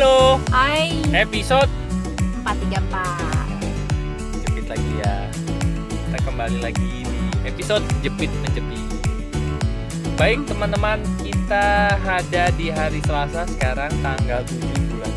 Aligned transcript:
Halo, 0.00 0.40
Hai 0.48 0.96
episode 1.12 1.68
434 2.40 4.48
jepit 4.48 4.64
lagi 4.72 4.92
ya. 4.96 5.28
Kita 5.92 6.24
kembali 6.24 6.64
lagi 6.64 7.04
di 7.04 7.20
episode 7.44 7.84
jepit 8.00 8.32
menjepit. 8.40 8.80
Baik 10.16 10.40
teman-teman, 10.48 11.04
kita 11.20 12.00
ada 12.00 12.48
di 12.56 12.72
hari 12.72 13.04
Selasa 13.04 13.44
sekarang 13.44 13.92
tanggal 14.00 14.40
7 14.48 14.88
bulan 14.88 15.12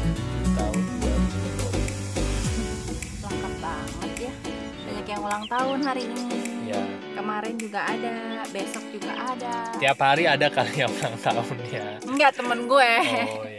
7 0.52 0.52
tahun 0.52 0.84
2020. 1.00 3.24
Lengkap 3.24 3.54
banget 3.64 4.12
ya 4.20 4.36
Banyak 4.84 5.08
yang 5.08 5.22
ulang 5.24 5.48
tahun 5.48 5.80
hari 5.80 6.12
ini 6.12 6.68
Ya, 6.68 6.84
Kemarin 7.16 7.56
juga 7.56 7.88
ada 7.88 8.44
Besok 8.52 8.84
juga 8.92 9.16
ada 9.16 9.72
tiap 9.80 9.96
hari 10.04 10.28
ada 10.28 10.52
kali 10.52 10.84
yang 10.84 10.92
ulang 10.92 11.16
tahun 11.24 11.56
ya. 11.72 12.04
Enggak 12.04 12.36
temen 12.36 12.68
gue 12.68 12.92
Oh 13.32 13.48
iya. 13.48 13.53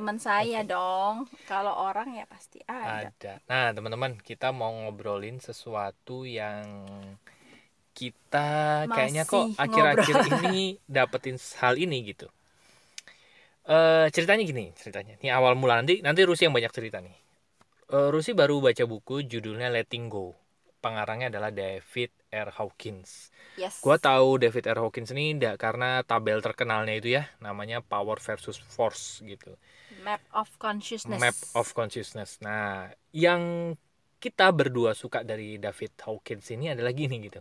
Temen 0.00 0.16
saya 0.16 0.64
dong 0.64 1.28
Kalau 1.44 1.76
orang 1.76 2.16
ya 2.16 2.24
pasti 2.24 2.56
ada 2.64 3.12
Ada. 3.12 3.44
Nah, 3.44 3.68
teman-teman, 3.76 4.16
kita 4.16 4.48
mau 4.48 4.72
ngobrolin 4.72 5.36
sesuatu 5.44 6.24
yang 6.24 6.88
kita 7.92 8.88
kayaknya 8.88 9.28
kok 9.28 9.52
Masih 9.52 9.60
akhir-akhir 9.60 10.16
ini 10.40 10.80
dapetin 10.88 11.36
hal 11.36 11.76
ini 11.76 12.16
gitu. 12.16 12.32
Eh 13.68 14.08
ceritanya 14.08 14.40
gini, 14.40 14.72
ceritanya. 14.72 15.20
Ini 15.20 15.36
awal 15.36 15.52
mula 15.52 15.84
nanti 15.84 16.00
nanti 16.00 16.24
Rusi 16.24 16.48
yang 16.48 16.56
banyak 16.56 16.72
cerita 16.72 17.04
nih. 17.04 17.12
Eh 17.92 18.08
Rusi 18.08 18.32
baru 18.32 18.64
baca 18.64 18.88
buku 18.88 19.28
judulnya 19.28 19.68
Letting 19.68 20.08
Go. 20.08 20.32
Pengarangnya 20.80 21.28
adalah 21.28 21.52
David 21.52 22.08
R. 22.32 22.48
Hawkins. 22.56 23.28
Yes 23.60 23.84
Gua 23.84 24.00
tahu 24.00 24.40
David 24.40 24.64
R. 24.64 24.80
Hawkins 24.80 25.12
ini 25.12 25.36
ndak 25.36 25.60
karena 25.60 26.00
tabel 26.08 26.40
terkenalnya 26.40 26.96
itu 26.96 27.20
ya, 27.20 27.28
namanya 27.44 27.84
Power 27.84 28.16
versus 28.16 28.56
Force 28.56 29.20
gitu. 29.28 29.60
Map 30.00 30.22
of 30.32 30.48
Consciousness 30.56 31.20
Map 31.20 31.36
of 31.54 31.68
Consciousness. 31.76 32.40
Nah, 32.40 32.90
yang 33.12 33.74
kita 34.20 34.52
berdua 34.52 34.92
suka 34.92 35.24
dari 35.24 35.56
David 35.56 35.96
Hawkins 36.04 36.46
ini 36.52 36.72
adalah 36.72 36.92
gini 36.92 37.16
gitu. 37.24 37.40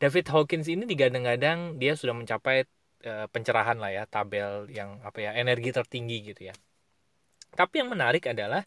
David 0.00 0.26
Hawkins 0.32 0.66
ini 0.70 0.86
digadang-gadang 0.86 1.76
dia 1.76 1.92
sudah 1.98 2.14
mencapai 2.16 2.64
eh, 3.04 3.26
pencerahan 3.28 3.76
lah 3.76 3.90
ya, 3.92 4.04
tabel 4.06 4.70
yang 4.70 5.02
apa 5.02 5.18
ya, 5.20 5.30
energi 5.36 5.74
tertinggi 5.74 6.16
gitu 6.32 6.48
ya. 6.48 6.54
Tapi 7.52 7.82
yang 7.82 7.90
menarik 7.90 8.24
adalah 8.30 8.62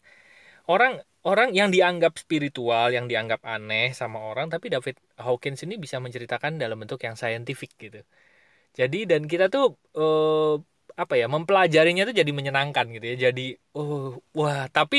orang 0.68 1.00
orang 1.24 1.56
yang 1.56 1.72
dianggap 1.72 2.20
spiritual, 2.20 2.92
yang 2.92 3.08
dianggap 3.08 3.40
aneh 3.48 3.96
sama 3.96 4.20
orang, 4.20 4.52
tapi 4.52 4.68
David 4.68 5.00
Hawkins 5.16 5.64
ini 5.64 5.80
bisa 5.80 5.96
menceritakan 6.04 6.60
dalam 6.60 6.76
bentuk 6.78 7.00
yang 7.00 7.16
saintifik 7.16 7.72
gitu. 7.80 8.04
Jadi 8.76 9.08
dan 9.08 9.24
kita 9.24 9.48
tuh 9.48 9.74
eh, 9.96 10.54
apa 11.04 11.14
ya 11.20 11.26
mempelajarinya 11.34 12.02
tuh 12.08 12.14
jadi 12.20 12.30
menyenangkan 12.38 12.86
gitu 12.94 13.04
ya. 13.12 13.16
Jadi 13.30 13.42
oh 13.76 14.18
wah 14.38 14.60
tapi 14.76 14.96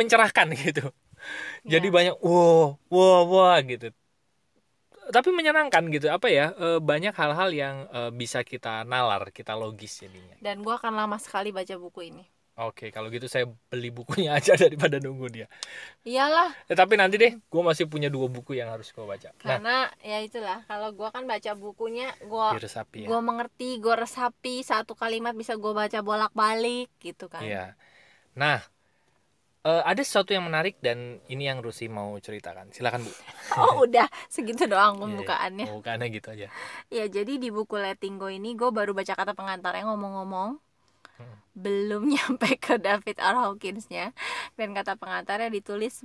mencerahkan 0.00 0.48
gitu. 0.64 0.82
Jadi 1.72 1.86
Ya. 1.86 1.94
banyak 1.96 2.16
wow 2.26 2.78
wah 2.92 3.20
wah 3.32 3.56
gitu. 3.70 3.86
Tapi 5.14 5.28
menyenangkan 5.38 5.84
gitu 5.94 6.06
apa 6.16 6.28
ya 6.38 6.46
eh, 6.64 6.78
banyak 6.90 7.14
hal-hal 7.20 7.50
yang 7.62 7.76
eh, 7.98 8.10
bisa 8.20 8.40
kita 8.50 8.72
nalar, 8.92 9.22
kita 9.38 9.52
logis 9.62 9.92
jadinya. 10.02 10.36
Dan 10.44 10.56
gue 10.64 10.74
akan 10.78 10.94
lama 11.00 11.18
sekali 11.24 11.50
baca 11.58 11.74
buku 11.84 12.00
ini 12.10 12.24
Oke 12.54 12.94
kalau 12.94 13.10
gitu 13.10 13.26
saya 13.26 13.50
beli 13.66 13.90
bukunya 13.90 14.30
aja 14.38 14.54
daripada 14.54 15.02
nunggu 15.02 15.26
dia. 15.26 15.46
Iyalah 16.06 16.54
Eh, 16.70 16.78
tapi 16.78 16.94
nanti 16.94 17.18
deh, 17.18 17.34
gue 17.34 17.62
masih 17.62 17.90
punya 17.90 18.06
dua 18.06 18.30
buku 18.30 18.54
yang 18.54 18.70
harus 18.70 18.94
gue 18.94 19.02
baca. 19.02 19.34
Nah, 19.34 19.58
Karena 19.58 19.76
ya 19.98 20.22
itulah 20.22 20.62
Kalau 20.64 20.94
gue 20.94 21.08
kan 21.10 21.26
baca 21.26 21.50
bukunya 21.52 22.14
Gue 22.22 22.46
ya. 22.94 23.08
gue 23.10 23.20
mengerti 23.20 23.82
gue 23.82 23.94
resapi 23.94 24.62
satu 24.62 24.94
kalimat 24.94 25.34
bisa 25.34 25.58
gue 25.58 25.72
baca 25.72 25.98
bolak 25.98 26.30
balik 26.30 26.94
gitu 27.02 27.26
kan 27.26 27.42
Iya. 27.42 27.74
Nah, 28.38 28.62
eh, 29.66 29.82
ada 29.82 30.02
sesuatu 30.06 30.30
yang 30.30 30.46
menarik 30.46 30.78
dan 30.78 31.18
ini 31.26 31.50
yang 31.50 31.58
Rusi 31.58 31.90
mau 31.90 32.14
ceritakan. 32.22 32.70
Silakan 32.70 33.02
Bu. 33.02 33.10
oh 33.66 33.82
udah 33.82 34.06
segitu 34.26 34.70
doang 34.70 34.94
Iya, 34.94 35.02
pembukaannya 35.02 35.66
Pembukaannya 35.66 36.06
gitu 36.06 36.28
aja. 36.30 36.46
ya 36.86 37.04
jadi 37.10 37.34
di 37.34 37.50
buku 37.50 37.74
Letting 37.74 38.14
Go 38.14 38.30
ini 38.30 38.54
gue 38.54 38.70
baru 38.70 38.94
baca 38.94 39.10
kata 39.10 39.34
pengantarnya 39.34 39.90
ngomong-ngomong 39.90 40.62
Hmm. 41.14 41.38
belum 41.54 42.08
nyampe 42.14 42.58
ke 42.58 42.78
David 42.82 43.16
R. 43.22 43.36
Hawkinsnya 43.38 44.10
dan 44.58 44.68
kata 44.74 44.98
pengantarnya 44.98 45.50
ditulis 45.50 46.02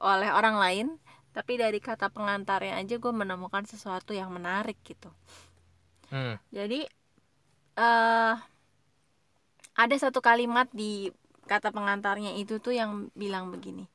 oleh 0.00 0.30
orang 0.32 0.56
lain 0.58 0.86
tapi 1.30 1.54
dari 1.54 1.78
kata 1.78 2.10
pengantarnya 2.10 2.74
aja 2.82 2.98
gue 2.98 3.12
menemukan 3.14 3.62
sesuatu 3.66 4.10
yang 4.16 4.30
menarik 4.34 4.78
gitu 4.82 5.10
Hmm. 6.10 6.42
jadi 6.50 6.90
eh 7.78 8.34
ada 9.78 9.96
satu 9.96 10.18
kalimat 10.18 10.66
di 10.74 11.14
kata 11.46 11.70
pengantarnya 11.70 12.34
itu 12.34 12.58
tuh 12.58 12.74
yang 12.74 13.14
bilang 13.14 13.54
begini 13.54 13.86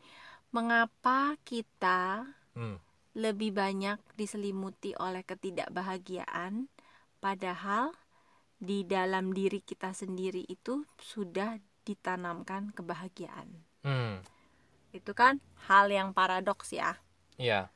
mengapa 0.55 1.35
kita 1.43 2.23
Hmm. 2.55 2.79
lebih 3.11 3.51
banyak 3.51 3.99
diselimuti 4.15 4.95
oleh 4.95 5.19
ketidakbahagiaan, 5.27 6.71
padahal 7.19 7.91
di 8.65 8.81
dalam 8.83 9.29
diri 9.29 9.61
kita 9.61 9.93
sendiri 9.93 10.41
itu 10.49 10.81
sudah 10.97 11.61
ditanamkan 11.85 12.73
kebahagiaan. 12.73 13.45
Hmm. 13.85 14.25
Itu 14.89 15.13
kan 15.13 15.37
hal 15.69 15.93
yang 15.93 16.11
paradoks 16.11 16.73
ya. 16.73 16.97
Iya, 17.37 17.69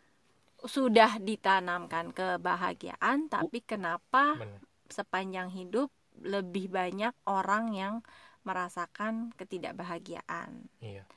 Sudah 0.60 1.24
ditanamkan 1.24 2.12
kebahagiaan, 2.12 3.32
tapi 3.32 3.64
kenapa 3.64 4.36
benar. 4.36 4.60
sepanjang 4.92 5.48
hidup 5.56 5.88
lebih 6.20 6.68
banyak 6.68 7.16
orang 7.24 7.72
yang 7.72 7.96
merasakan 8.44 9.32
ketidakbahagiaan? 9.40 10.68
Iya. 10.84 11.08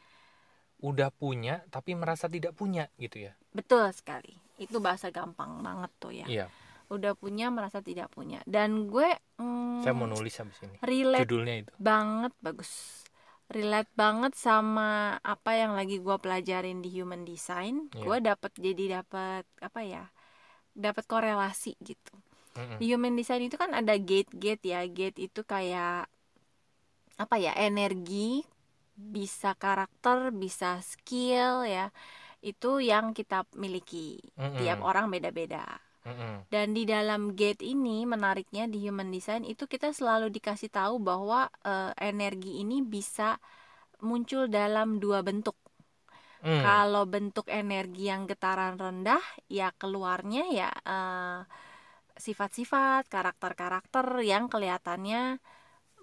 Udah 0.79 1.11
punya 1.11 1.63
tapi 1.75 1.95
merasa 1.99 2.31
tidak 2.31 2.55
punya 2.55 2.87
gitu 3.03 3.19
ya. 3.27 3.35
Betul 3.51 3.91
sekali. 3.95 4.35
Itu 4.63 4.79
bahasa 4.79 5.11
gampang 5.11 5.59
banget 5.63 5.91
tuh 5.99 6.13
ya. 6.15 6.27
Iya. 6.27 6.47
Udah 6.93 7.17
punya 7.17 7.49
merasa 7.49 7.81
tidak 7.81 8.13
punya. 8.13 8.45
Dan 8.45 8.93
gue 8.93 9.09
mm, 9.41 9.81
Saya 9.83 9.95
mau 9.97 10.07
nulis 10.07 10.35
habis 10.37 10.59
ini. 10.63 10.77
relate 10.85 11.25
Judulnya 11.25 11.55
itu. 11.65 11.73
banget 11.81 12.33
bagus 12.39 13.03
relate 13.53 13.93
banget 13.93 14.33
sama 14.33 15.21
apa 15.21 15.51
yang 15.53 15.73
lagi 15.77 16.01
gue 16.01 16.17
pelajarin 16.17 16.81
di 16.81 16.89
human 16.89 17.25
design 17.25 17.89
Iya. 17.93 18.01
gue 18.01 18.17
dapet 18.25 18.53
jadi 18.57 18.85
dapet 19.01 19.45
apa 19.61 19.81
ya 19.85 20.05
dapat 20.73 21.05
korelasi 21.05 21.77
gitu 21.85 22.15
Mm-mm. 22.57 22.81
di 22.81 22.87
human 22.89 23.13
design 23.13 23.45
itu 23.45 23.61
kan 23.61 23.77
ada 23.77 23.93
gate-gate 24.01 24.65
ya 24.65 24.81
gate 24.89 25.21
itu 25.21 25.41
kayak 25.45 26.09
apa 27.21 27.37
ya 27.37 27.53
energi 27.57 28.43
bisa 28.97 29.53
karakter 29.57 30.33
bisa 30.33 30.81
skill 30.85 31.65
ya 31.69 31.93
itu 32.43 32.81
yang 32.83 33.13
kita 33.13 33.45
miliki 33.55 34.19
Mm-mm. 34.37 34.57
tiap 34.59 34.81
orang 34.83 35.13
beda-beda 35.13 35.65
Dan 36.51 36.75
di 36.75 36.83
dalam 36.83 37.39
gate 37.39 37.63
ini 37.63 38.03
menariknya 38.03 38.67
di 38.67 38.83
human 38.83 39.15
design 39.15 39.47
itu 39.47 39.71
kita 39.71 39.95
selalu 39.95 40.35
dikasih 40.35 40.69
tahu 40.69 40.99
bahwa 40.99 41.47
eh, 41.63 41.95
energi 42.03 42.59
ini 42.59 42.83
bisa 42.83 43.39
muncul 44.03 44.51
dalam 44.51 44.99
dua 44.99 45.23
bentuk. 45.23 45.55
Hmm. 46.43 46.59
Kalau 46.59 47.07
bentuk 47.07 47.47
energi 47.47 48.11
yang 48.11 48.27
getaran 48.27 48.75
rendah 48.75 49.23
ya 49.47 49.71
keluarnya 49.79 50.43
ya 50.51 50.71
eh, 50.75 51.41
sifat-sifat, 52.19 53.07
karakter-karakter 53.07 54.05
yang 54.27 54.51
kelihatannya 54.51 55.39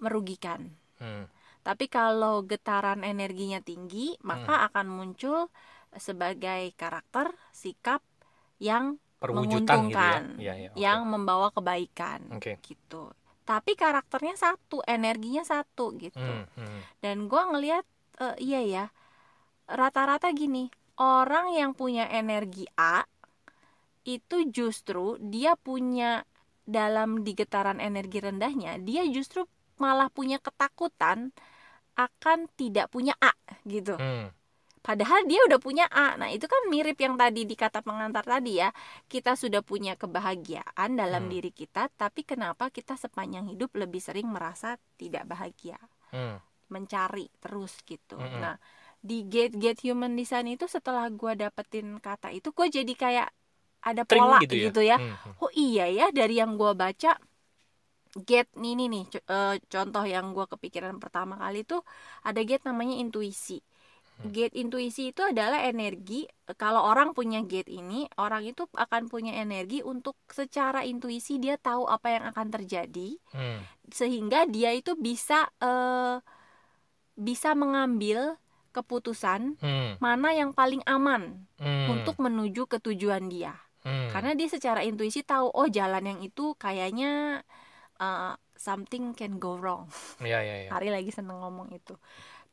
merugikan. 0.00 0.72
Hmm. 0.96 1.28
Tapi 1.60 1.92
kalau 1.92 2.40
getaran 2.48 3.04
energinya 3.04 3.60
tinggi, 3.60 4.16
maka 4.24 4.64
akan 4.72 4.88
muncul 4.88 5.52
sebagai 5.92 6.72
karakter, 6.72 7.36
sikap 7.52 8.00
yang 8.56 8.96
Perwujudan 9.20 9.92
gitu 9.92 10.00
ya. 10.00 10.20
Iya, 10.40 10.52
iya, 10.56 10.68
oke. 10.72 10.80
yang 10.80 11.00
membawa 11.04 11.52
kebaikan 11.52 12.24
Oke. 12.32 12.56
gitu. 12.64 13.12
Tapi 13.44 13.76
karakternya 13.76 14.34
satu, 14.40 14.80
energinya 14.88 15.44
satu 15.44 15.92
gitu. 16.00 16.16
Hmm, 16.16 16.48
hmm. 16.56 16.80
Dan 17.04 17.28
gua 17.28 17.52
ngelihat 17.52 17.84
eh, 18.24 18.36
iya 18.40 18.60
ya, 18.64 18.84
rata-rata 19.68 20.32
gini, 20.32 20.72
orang 20.96 21.52
yang 21.52 21.76
punya 21.76 22.08
energi 22.08 22.64
A 22.80 23.04
itu 24.08 24.48
justru 24.48 25.20
dia 25.20 25.52
punya 25.60 26.24
dalam 26.64 27.20
di 27.20 27.36
getaran 27.36 27.76
energi 27.82 28.24
rendahnya, 28.24 28.80
dia 28.80 29.04
justru 29.04 29.44
malah 29.76 30.08
punya 30.08 30.40
ketakutan 30.40 31.32
akan 31.96 32.48
tidak 32.56 32.88
punya 32.88 33.12
A 33.20 33.36
gitu. 33.68 34.00
Hmm. 34.00 34.32
Padahal 34.80 35.20
dia 35.28 35.40
udah 35.48 35.60
punya 35.60 35.84
A. 35.92 36.16
Nah, 36.20 36.28
itu 36.32 36.46
kan 36.48 36.62
mirip 36.72 36.96
yang 37.04 37.14
tadi 37.20 37.44
di 37.44 37.54
kata 37.54 37.84
pengantar 37.84 38.24
tadi 38.24 38.58
ya. 38.62 38.68
Kita 39.12 39.36
sudah 39.36 39.60
punya 39.60 39.92
kebahagiaan 40.00 40.90
dalam 40.96 41.28
Hmm. 41.28 41.32
diri 41.32 41.50
kita, 41.52 41.92
tapi 42.00 42.24
kenapa 42.24 42.72
kita 42.72 42.96
sepanjang 42.96 43.46
hidup 43.52 43.70
lebih 43.76 44.00
sering 44.00 44.28
merasa 44.32 44.80
tidak 45.00 45.24
bahagia, 45.28 45.76
Hmm. 46.12 46.36
mencari 46.74 47.26
terus 47.42 47.72
gitu. 47.84 48.14
Mm-mm. 48.18 48.40
Nah, 48.42 48.56
di 49.02 49.26
gate-gate 49.32 49.80
human 49.90 50.12
design 50.14 50.46
itu 50.54 50.66
setelah 50.70 51.06
gua 51.10 51.32
dapetin 51.34 51.98
kata 51.98 52.30
itu, 52.36 52.48
gue 52.54 52.66
jadi 52.70 52.92
kayak 52.94 53.28
ada 53.84 54.02
Tring 54.08 54.26
pola 54.26 54.38
gitu 54.42 54.54
gitu 54.64 54.80
ya. 54.80 54.90
ya. 54.90 54.96
Hmm, 54.96 55.14
hmm. 55.24 55.34
Oh 55.42 55.50
iya 55.56 55.88
ya, 55.90 56.04
dari 56.14 56.38
yang 56.40 56.54
gua 56.60 56.72
baca 56.76 57.16
gate 58.28 58.50
nih 58.62 58.72
nih 58.78 58.88
nih 58.94 59.04
eh, 59.34 59.50
contoh 59.72 60.04
yang 60.14 60.26
gue 60.36 60.46
kepikiran 60.52 60.96
pertama 61.02 61.34
kali 61.42 61.58
tuh 61.70 61.80
ada 62.28 62.40
gate 62.48 62.64
namanya 62.68 62.94
intuisi 63.02 63.52
Hmm. 63.58 63.69
Gate 64.28 64.52
intuisi 64.60 65.16
itu 65.16 65.24
adalah 65.24 65.64
energi 65.64 66.28
kalau 66.60 66.84
orang 66.84 67.16
punya 67.16 67.40
gate 67.40 67.72
ini 67.72 68.04
orang 68.20 68.44
itu 68.44 68.68
akan 68.76 69.08
punya 69.08 69.32
energi 69.40 69.80
untuk 69.80 70.18
secara 70.28 70.84
intuisi 70.84 71.40
dia 71.40 71.56
tahu 71.56 71.88
apa 71.88 72.08
yang 72.12 72.24
akan 72.28 72.46
terjadi 72.52 73.16
Hmm. 73.32 73.64
sehingga 73.88 74.44
dia 74.44 74.76
itu 74.76 74.92
bisa 74.98 75.48
eh, 75.62 76.20
bisa 77.16 77.56
mengambil 77.56 78.36
keputusan 78.70 79.56
Hmm. 79.58 79.96
mana 79.98 80.36
yang 80.36 80.52
paling 80.52 80.84
aman 80.86 81.48
Hmm. 81.58 81.98
untuk 81.98 82.20
menuju 82.20 82.68
ke 82.70 82.78
tujuan 82.78 83.26
dia 83.32 83.56
Hmm. 83.82 84.12
karena 84.12 84.36
dia 84.36 84.48
secara 84.52 84.84
intuisi 84.84 85.24
tahu 85.24 85.48
oh 85.48 85.66
jalan 85.66 86.04
yang 86.04 86.20
itu 86.20 86.52
kayaknya 86.60 87.42
uh, 87.96 88.36
something 88.56 89.16
can 89.16 89.40
go 89.40 89.56
wrong 89.56 89.88
ya 90.20 90.44
ya 90.44 90.68
ya 90.68 90.70
Hari 90.70 90.92
lagi 90.92 91.08
seneng 91.10 91.40
ngomong 91.40 91.72
itu 91.72 91.96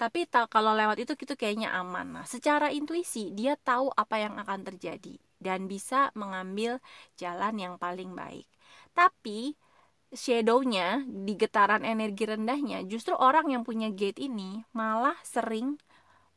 tapi 0.02 0.20
ta- 0.30 0.50
kalau 0.50 0.72
lewat 0.80 0.98
itu 1.04 1.14
itu 1.18 1.36
kayaknya 1.42 1.70
aman 1.82 2.08
nah 2.22 2.26
secara 2.28 2.68
intuisi 2.74 3.34
dia 3.34 3.54
tahu 3.58 3.90
apa 3.94 4.16
yang 4.24 4.36
akan 4.42 4.62
terjadi 4.68 5.16
dan 5.42 5.66
bisa 5.70 6.10
mengambil 6.22 6.82
jalan 7.22 7.54
yang 7.58 7.74
paling 7.84 8.14
baik 8.14 8.48
tapi 8.98 9.58
shadownya 10.14 11.04
di 11.08 11.34
getaran 11.38 11.84
energi 11.84 12.24
rendahnya 12.32 12.84
justru 12.92 13.14
orang 13.18 13.48
yang 13.54 13.64
punya 13.68 13.90
gate 13.92 14.20
ini 14.24 14.64
malah 14.74 15.18
sering 15.26 15.78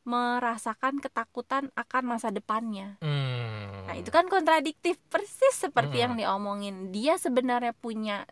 merasakan 0.06 0.98
ketakutan 1.04 1.70
akan 1.76 2.04
masa 2.16 2.28
depannya 2.34 2.98
Hmm. 3.02 3.84
Nah, 3.88 3.94
itu 3.98 4.10
kan 4.14 4.26
kontradiktif 4.30 4.96
persis 5.10 5.54
seperti 5.58 5.98
Mm-mm. 5.98 6.04
yang 6.04 6.14
diomongin. 6.14 6.94
Dia 6.94 7.18
sebenarnya 7.18 7.74
punya 7.74 8.22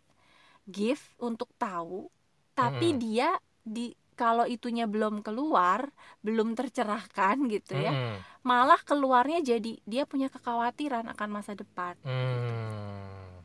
gift 0.69 1.06
untuk 1.19 1.50
tahu, 1.58 2.08
tapi 2.54 2.94
Mm-mm. 2.94 3.00
dia 3.00 3.38
di 3.64 3.92
kalau 4.19 4.44
itunya 4.50 4.85
belum 4.91 5.23
keluar, 5.26 5.81
belum 6.26 6.59
tercerahkan 6.59 7.37
gitu 7.55 7.79
ya. 7.79 7.93
Hmm. 7.94 8.19
Malah 8.43 8.81
keluarnya 8.82 9.38
jadi 9.50 9.73
dia 9.87 10.03
punya 10.11 10.26
kekhawatiran 10.35 11.06
akan 11.15 11.29
masa 11.31 11.53
depan. 11.55 11.94
Hmm. 12.03 13.38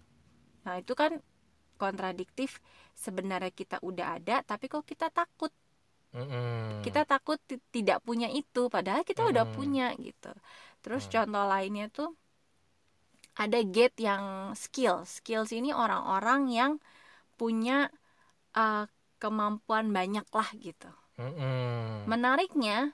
Nah, 0.65 0.75
itu 0.81 0.93
kan 0.97 1.21
kontradiktif. 1.77 2.57
Sebenarnya 2.97 3.53
kita 3.53 3.77
udah 3.89 4.17
ada, 4.17 4.35
tapi 4.49 4.65
kok 4.73 4.85
kita 4.91 5.13
takut. 5.13 5.53
Hmm. 6.13 6.81
Kita 6.85 7.01
takut 7.09 7.41
ti- 7.49 7.61
tidak 7.73 8.05
punya 8.05 8.29
itu, 8.29 8.69
padahal 8.69 9.01
kita 9.01 9.25
udah 9.25 9.45
Mm-mm. 9.49 9.55
punya 9.57 9.87
gitu. 9.97 10.31
Terus 10.85 11.09
Mm. 11.09 11.11
contoh 11.13 11.45
lainnya 11.49 11.85
tuh 11.89 12.09
ada 13.33 13.59
gate 13.65 13.97
yang 13.97 14.53
skill. 14.53 14.95
Skills 15.09 15.49
ini 15.57 15.73
orang-orang 15.73 16.41
yang 16.53 16.71
punya 17.33 17.89
uh, 18.53 18.85
kemampuan 19.23 19.95
banyak 19.95 20.27
lah 20.27 20.49
gitu. 20.59 20.91
Hmm. 21.15 22.03
Menariknya 22.03 22.91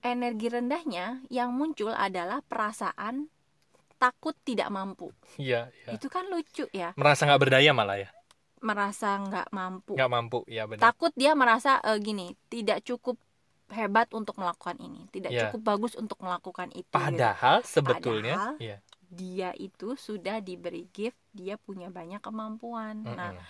energi 0.00 0.50
rendahnya 0.50 1.22
yang 1.30 1.54
muncul 1.54 1.94
adalah 1.94 2.42
perasaan 2.42 3.30
takut 3.98 4.34
tidak 4.42 4.70
mampu. 4.70 5.10
Iya, 5.38 5.70
iya. 5.74 5.90
Itu 5.94 6.06
kan 6.10 6.26
lucu 6.26 6.66
ya, 6.70 6.94
Merasa 6.98 7.26
nggak 7.26 7.42
berdaya 7.42 7.70
malah 7.70 7.98
ya. 7.98 8.10
merasa 8.58 9.14
nggak 9.14 9.54
mampu. 9.54 9.94
Nggak 9.94 10.10
mampu, 10.10 10.38
ya 10.50 10.66
benar. 10.66 10.82
Takut 10.90 11.14
dia 11.14 11.34
merasa 11.34 11.78
eh, 11.78 11.98
gini, 12.02 12.34
tidak 12.50 12.82
cukup 12.82 13.14
hebat 13.70 14.10
untuk 14.10 14.34
melakukan 14.34 14.74
ini, 14.80 15.06
tidak 15.14 15.30
Ya. 15.30 15.40
cukup 15.46 15.60
bagus 15.62 15.94
untuk 15.94 16.18
melakukan 16.18 16.72
itu. 16.74 16.82
gitu. 16.82 16.94
Padahal 16.94 17.62
sebetulnya, 17.62 18.34
Padahal, 18.34 18.54
iya. 18.58 18.78
Dia 19.08 19.56
itu 19.56 19.96
sudah 19.96 20.42
diberi 20.42 20.84
gift, 20.92 21.16
dia 21.32 21.56
punya 21.56 21.88
banyak 21.88 22.20
kemampuan. 22.20 23.06
Nah, 23.08 23.32
Mm-mm. 23.32 23.46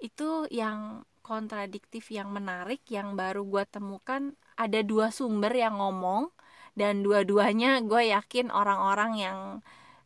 itu 0.00 0.28
yang 0.48 1.04
kontradiktif 1.26 2.04
yang 2.14 2.30
menarik 2.30 2.80
yang 2.88 3.18
baru 3.20 3.42
gue 3.42 3.64
temukan 3.66 4.22
ada 4.54 4.80
dua 4.86 5.10
sumber 5.10 5.50
yang 5.52 5.74
ngomong 5.82 6.30
dan 6.78 7.02
dua-duanya 7.02 7.82
gue 7.82 8.14
yakin 8.14 8.46
orang-orang 8.54 9.12
yang 9.18 9.38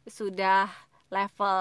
sudah 0.08 0.66
level 1.12 1.60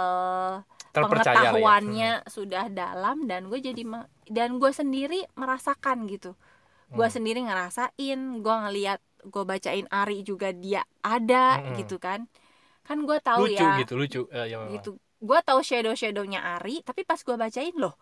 terpercaya 0.90 1.52
lah 1.54 1.54
ya. 1.54 1.54
pengetahuannya 1.54 2.12
sudah 2.26 2.66
dalam 2.74 3.18
dan 3.30 3.42
gue 3.52 3.60
jadi 3.62 3.84
dan 4.30 4.58
gue 4.62 4.72
sendiri 4.72 5.20
merasakan 5.36 6.08
gitu 6.08 6.32
gue 6.90 7.06
Hmm. 7.06 7.14
sendiri 7.16 7.40
ngerasain 7.46 8.20
gue 8.42 8.56
ngeliat 8.66 9.00
gue 9.22 9.44
bacain 9.46 9.86
Ari 9.92 10.26
juga 10.26 10.50
dia 10.56 10.82
ada 11.06 11.60
Mm-mm. 11.62 11.78
gitu 11.84 12.00
kan 12.02 12.26
kan 12.88 12.98
gue 13.06 13.18
tahu 13.22 13.46
lucu 13.46 13.62
ya 13.62 13.78
gitu, 13.78 13.94
lucu. 13.94 14.22
Eh, 14.34 14.50
ya 14.50 14.58
memang. 14.58 14.74
gitu 14.80 14.92
gue 15.22 15.40
tahu 15.46 15.60
shadow 15.62 15.94
shadownya 15.94 16.42
Ari 16.58 16.82
tapi 16.82 17.06
pas 17.06 17.20
gue 17.22 17.36
bacain 17.38 17.76
loh 17.78 17.94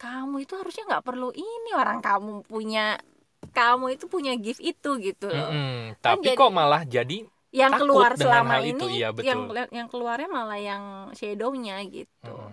kamu 0.00 0.48
itu 0.48 0.56
harusnya 0.56 0.88
nggak 0.88 1.04
perlu 1.04 1.28
ini 1.36 1.70
orang 1.76 2.00
kamu 2.00 2.40
punya 2.48 2.96
kamu 3.52 4.00
itu 4.00 4.08
punya 4.08 4.32
gift 4.40 4.64
itu 4.64 4.90
gitu 4.96 5.28
loh 5.28 5.48
Mm-mm. 5.52 6.00
Kan 6.00 6.16
Tapi 6.16 6.32
jadi- 6.32 6.38
kok 6.40 6.52
malah 6.52 6.82
jadi 6.88 7.18
yang 7.50 7.74
takut 7.74 7.82
keluar 7.84 8.12
selama 8.14 8.52
hal 8.56 8.64
ini 8.64 8.78
itu, 8.78 8.86
iya, 8.94 9.08
betul. 9.10 9.26
yang 9.26 9.40
yang 9.74 9.88
keluarnya 9.90 10.28
malah 10.30 10.56
yang 10.56 11.10
shadownya 11.12 11.82
gitu 11.84 12.30
Mm-mm. 12.30 12.52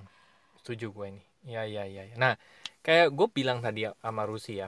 setuju 0.60 0.92
gue 0.92 1.08
nih. 1.16 1.26
Ya, 1.48 1.64
ya, 1.64 1.88
ya. 1.88 2.04
Nah, 2.20 2.36
kayak 2.84 3.16
gue 3.16 3.28
bilang 3.32 3.64
tadi 3.64 3.88
sama 3.88 4.28
Rusi 4.28 4.60
ya. 4.60 4.68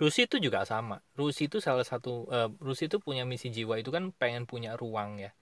Rusi 0.00 0.24
itu 0.24 0.40
juga 0.40 0.64
sama. 0.64 1.04
Rusi 1.12 1.52
itu 1.52 1.60
salah 1.60 1.84
satu 1.84 2.24
eh, 2.32 2.48
Rusi 2.64 2.88
itu 2.88 2.96
punya 2.96 3.28
misi 3.28 3.52
jiwa 3.52 3.76
itu 3.76 3.92
kan 3.92 4.08
pengen 4.16 4.48
punya 4.48 4.72
ruang 4.80 5.20
ya. 5.20 5.36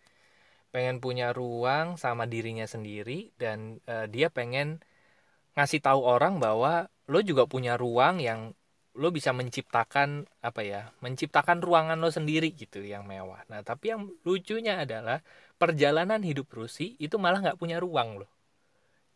Pengen 0.75 0.99
punya 0.99 1.31
ruang 1.31 1.95
sama 1.95 2.27
dirinya 2.27 2.67
sendiri 2.67 3.31
dan 3.39 3.79
eh, 3.87 4.11
dia 4.11 4.27
pengen 4.27 4.83
ngasih 5.59 5.81
tahu 5.83 6.01
orang 6.07 6.39
bahwa 6.39 6.87
lo 7.11 7.19
juga 7.27 7.45
punya 7.51 7.75
ruang 7.75 8.23
yang 8.23 8.55
lo 8.99 9.09
bisa 9.15 9.31
menciptakan 9.35 10.27
apa 10.43 10.61
ya 10.63 10.81
menciptakan 11.05 11.59
ruangan 11.63 11.99
lo 12.03 12.11
sendiri 12.15 12.51
gitu 12.55 12.83
yang 12.83 13.03
mewah. 13.07 13.43
Nah 13.51 13.61
tapi 13.67 13.91
yang 13.95 14.03
lucunya 14.27 14.83
adalah 14.87 15.19
perjalanan 15.61 16.23
hidup 16.23 16.47
Rusi 16.55 16.95
itu 17.03 17.17
malah 17.19 17.39
nggak 17.45 17.59
punya 17.63 17.79
ruang 17.83 18.23
loh 18.25 18.31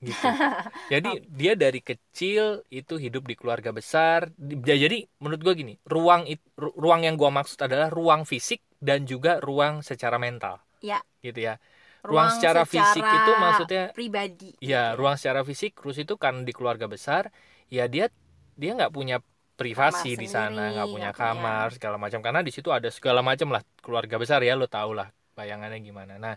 gitu. 0.02 0.34
Jadi 0.92 1.24
dia 1.30 1.54
dari 1.56 1.80
kecil 1.80 2.66
itu 2.68 2.94
hidup 2.98 3.24
di 3.30 3.34
keluarga 3.38 3.70
besar. 3.72 4.28
Ya, 4.68 4.76
jadi 4.76 5.06
menurut 5.22 5.40
gua 5.46 5.54
gini 5.56 5.74
ruang 5.88 6.28
it- 6.28 6.44
ru- 6.58 6.74
ruang 6.76 7.06
yang 7.06 7.16
gua 7.16 7.30
maksud 7.32 7.56
adalah 7.64 7.88
ruang 7.88 8.26
fisik 8.28 8.60
dan 8.82 9.06
juga 9.08 9.38
ruang 9.40 9.80
secara 9.80 10.18
mental 10.20 10.60
Ya. 10.82 10.98
gitu 11.22 11.38
ya 11.48 11.54
Ruang 12.02 12.34
secara 12.34 12.66
fisik 12.66 13.02
itu 13.02 13.32
maksudnya 13.38 13.84
pribadi 13.94 14.50
Ya, 14.58 14.98
ruang 14.98 15.14
secara 15.14 15.46
fisik 15.46 15.78
Rus 15.78 16.02
itu 16.02 16.18
kan 16.18 16.42
di 16.42 16.50
keluarga 16.50 16.90
besar, 16.90 17.30
ya 17.70 17.86
dia 17.86 18.10
dia 18.58 18.74
nggak 18.74 18.90
punya 18.90 19.22
privasi 19.54 20.18
Kamar 20.18 20.22
di 20.22 20.28
sana, 20.28 20.62
nggak 20.74 20.88
punya 20.90 21.10
nggak 21.10 21.18
punya. 21.18 21.30
kamar 21.38 21.66
segala 21.78 21.96
macam 22.02 22.18
karena 22.18 22.40
di 22.42 22.50
situ 22.50 22.74
ada 22.74 22.90
segala 22.90 23.22
macam 23.22 23.54
lah 23.54 23.62
keluarga 23.78 24.18
besar 24.18 24.42
ya 24.42 24.58
lo 24.58 24.66
tau 24.66 24.90
lah 24.90 25.14
bayangannya 25.38 25.78
gimana. 25.78 26.18
Nah, 26.18 26.34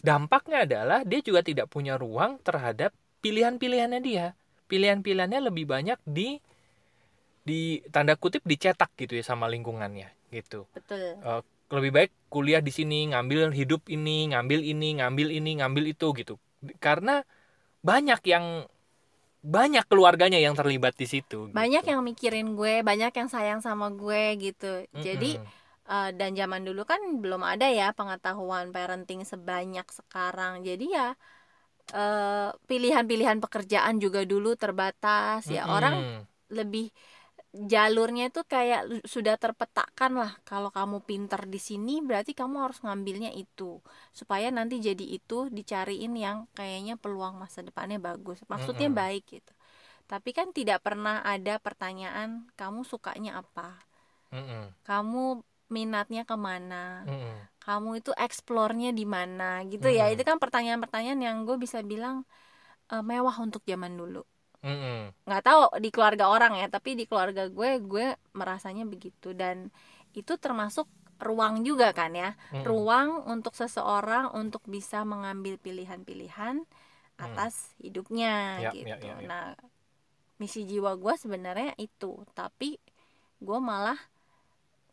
dampaknya 0.00 0.62
adalah 0.62 1.02
dia 1.02 1.18
juga 1.18 1.42
tidak 1.42 1.66
punya 1.66 1.98
ruang 1.98 2.38
terhadap 2.46 2.94
pilihan-pilihannya 3.26 4.00
dia. 4.00 4.38
Pilihan-pilihannya 4.70 5.50
lebih 5.50 5.66
banyak 5.66 5.98
di 6.06 6.38
di 7.46 7.78
tanda 7.94 8.18
kutip 8.18 8.42
dicetak 8.42 8.90
gitu 8.98 9.14
ya 9.14 9.22
sama 9.22 9.46
lingkungannya 9.46 10.10
gitu 10.34 10.66
betul 10.74 11.14
lebih 11.74 11.90
baik 11.96 12.10
kuliah 12.32 12.62
di 12.62 12.72
sini 12.74 13.10
ngambil 13.10 13.50
hidup 13.58 13.82
ini 13.90 14.30
ngambil 14.30 14.60
ini 14.62 14.88
ngambil 15.02 15.28
ini 15.38 15.50
ngambil 15.62 15.84
itu 15.92 16.06
gitu 16.20 16.34
karena 16.84 17.22
banyak 17.84 18.20
yang 18.32 18.46
banyak 19.46 19.84
keluarganya 19.90 20.38
yang 20.42 20.54
terlibat 20.58 20.94
di 20.98 21.06
situ 21.06 21.48
banyak 21.56 21.82
gitu. 21.82 21.90
yang 21.90 22.00
mikirin 22.08 22.46
gue 22.58 22.72
banyak 22.88 23.12
yang 23.18 23.28
sayang 23.34 23.60
sama 23.66 23.86
gue 24.00 24.22
gitu 24.44 24.66
jadi 25.06 25.26
Mm-mm. 25.34 25.46
eh, 25.90 26.08
dan 26.18 26.30
zaman 26.40 26.62
dulu 26.68 26.82
kan 26.90 27.00
belum 27.22 27.42
ada 27.52 27.66
ya 27.78 27.84
pengetahuan 27.98 28.66
parenting 28.74 29.20
sebanyak 29.32 29.86
sekarang 29.98 30.52
jadi 30.68 30.84
ya 30.98 31.06
eh, 31.94 32.48
pilihan-pilihan 32.70 33.38
pekerjaan 33.44 33.96
juga 34.04 34.20
dulu 34.32 34.48
terbatas 34.62 35.42
ya 35.56 35.60
Mm-mm. 35.64 35.72
orang 35.74 35.94
lebih 36.58 36.84
jalurnya 37.72 38.28
itu 38.30 38.40
kayak 38.44 39.04
sudah 39.08 39.34
terpetakan 39.40 40.12
lah. 40.20 40.32
Kalau 40.44 40.68
kamu 40.68 41.00
pinter 41.08 41.40
di 41.48 41.56
sini 41.56 42.04
berarti 42.04 42.32
kamu 42.36 42.56
harus 42.64 42.78
ngambilnya 42.84 43.32
itu. 43.32 43.80
Supaya 44.12 44.52
nanti 44.52 44.78
jadi 44.78 45.04
itu 45.18 45.48
dicariin 45.48 46.12
yang 46.16 46.44
kayaknya 46.52 46.94
peluang 47.00 47.40
masa 47.40 47.64
depannya 47.64 47.98
bagus. 47.98 48.44
Maksudnya 48.52 48.88
Mm-mm. 48.92 49.00
baik 49.00 49.24
gitu. 49.32 49.52
Tapi 50.06 50.30
kan 50.36 50.52
tidak 50.54 50.84
pernah 50.86 51.24
ada 51.24 51.58
pertanyaan 51.58 52.46
kamu 52.60 52.84
sukanya 52.86 53.42
apa? 53.42 53.80
Mm-mm. 54.32 54.64
kamu 54.86 55.42
minatnya 55.66 56.22
ke 56.30 56.36
mana? 56.38 57.02
Mm-mm. 57.08 57.36
kamu 57.66 57.98
itu 57.98 58.12
eksplornya 58.14 58.94
di 58.94 59.02
mana? 59.02 59.64
Gitu 59.66 59.88
ya. 59.90 60.06
Mm-mm. 60.06 60.14
itu 60.14 60.22
kan 60.28 60.38
pertanyaan-pertanyaan 60.38 61.20
yang 61.26 61.36
gue 61.48 61.56
bisa 61.58 61.82
bilang 61.82 62.22
eh, 62.92 63.02
mewah 63.02 63.36
untuk 63.42 63.62
zaman 63.66 63.94
dulu 63.98 64.22
Mm-mm. 64.66 65.14
nggak 65.26 65.42
tahu 65.42 65.60
di 65.84 65.88
keluarga 65.94 66.24
orang 66.30 66.52
ya 66.60 66.66
tapi 66.70 66.94
di 66.94 67.04
keluarga 67.10 67.42
gue 67.50 67.70
gue 67.82 68.06
merasanya 68.38 68.84
begitu 68.86 69.34
dan 69.34 69.56
itu 70.14 70.32
termasuk 70.38 70.86
ruang 71.18 71.66
juga 71.68 71.90
kan 71.98 72.12
ya 72.14 72.30
Mm-mm. 72.54 72.62
ruang 72.62 73.08
untuk 73.26 73.54
seseorang 73.58 74.30
untuk 74.40 74.62
bisa 74.70 75.02
mengambil 75.02 75.58
pilihan-pilihan 75.58 76.62
atas 77.18 77.72
hidupnya 77.82 78.60
Ya, 78.62 78.70
gitu 78.76 78.86
ya, 78.86 78.96
ya, 79.02 79.14
ya. 79.18 79.28
nah 79.30 79.44
misi 80.40 80.60
jiwa 80.70 80.92
gue 81.02 81.14
sebenarnya 81.16 81.72
itu 81.80 82.12
tapi 82.36 82.76
gue 83.40 83.58
malah 83.70 83.98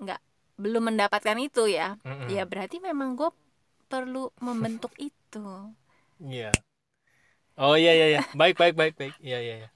nggak 0.01 0.21
belum 0.61 0.83
mendapatkan 0.93 1.37
itu 1.47 1.63
ya 1.69 1.97
Mm-mm. 2.05 2.29
ya 2.35 2.43
berarti 2.51 2.77
memang 2.81 3.09
gue 3.19 3.29
perlu 3.91 4.29
membentuk 4.41 4.93
itu 4.97 5.43
Iya. 6.31 6.51
Oh 7.57 7.74
iya 7.81 7.91
iya 7.98 8.05
iya. 8.12 8.22
Baik 8.39 8.55
baik 8.62 8.74
baik 8.79 8.93
baik. 9.00 9.13
Iya 9.27 9.38
iya 9.45 9.53
iya. 9.62 9.67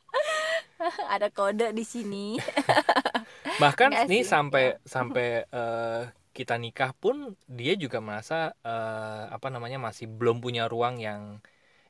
ada 1.14 1.28
kode 1.34 1.74
di 1.74 1.84
sini 1.86 2.38
Bahkan 3.62 3.92
Enggak 3.92 4.06
nih 4.10 4.22
sih, 4.22 4.30
sampai 4.32 4.64
ya. 4.64 4.72
sampai 4.86 5.26
eh, 5.56 6.02
kita 6.38 6.54
nikah 6.64 6.92
pun 7.02 7.16
dia 7.50 7.74
juga 7.84 7.98
merasa 8.08 8.36
eh, 8.68 9.24
apa 9.36 9.48
namanya 9.54 9.78
masih 9.88 10.06
belum 10.20 10.38
punya 10.46 10.64
ruang 10.74 10.96
yang 11.08 11.22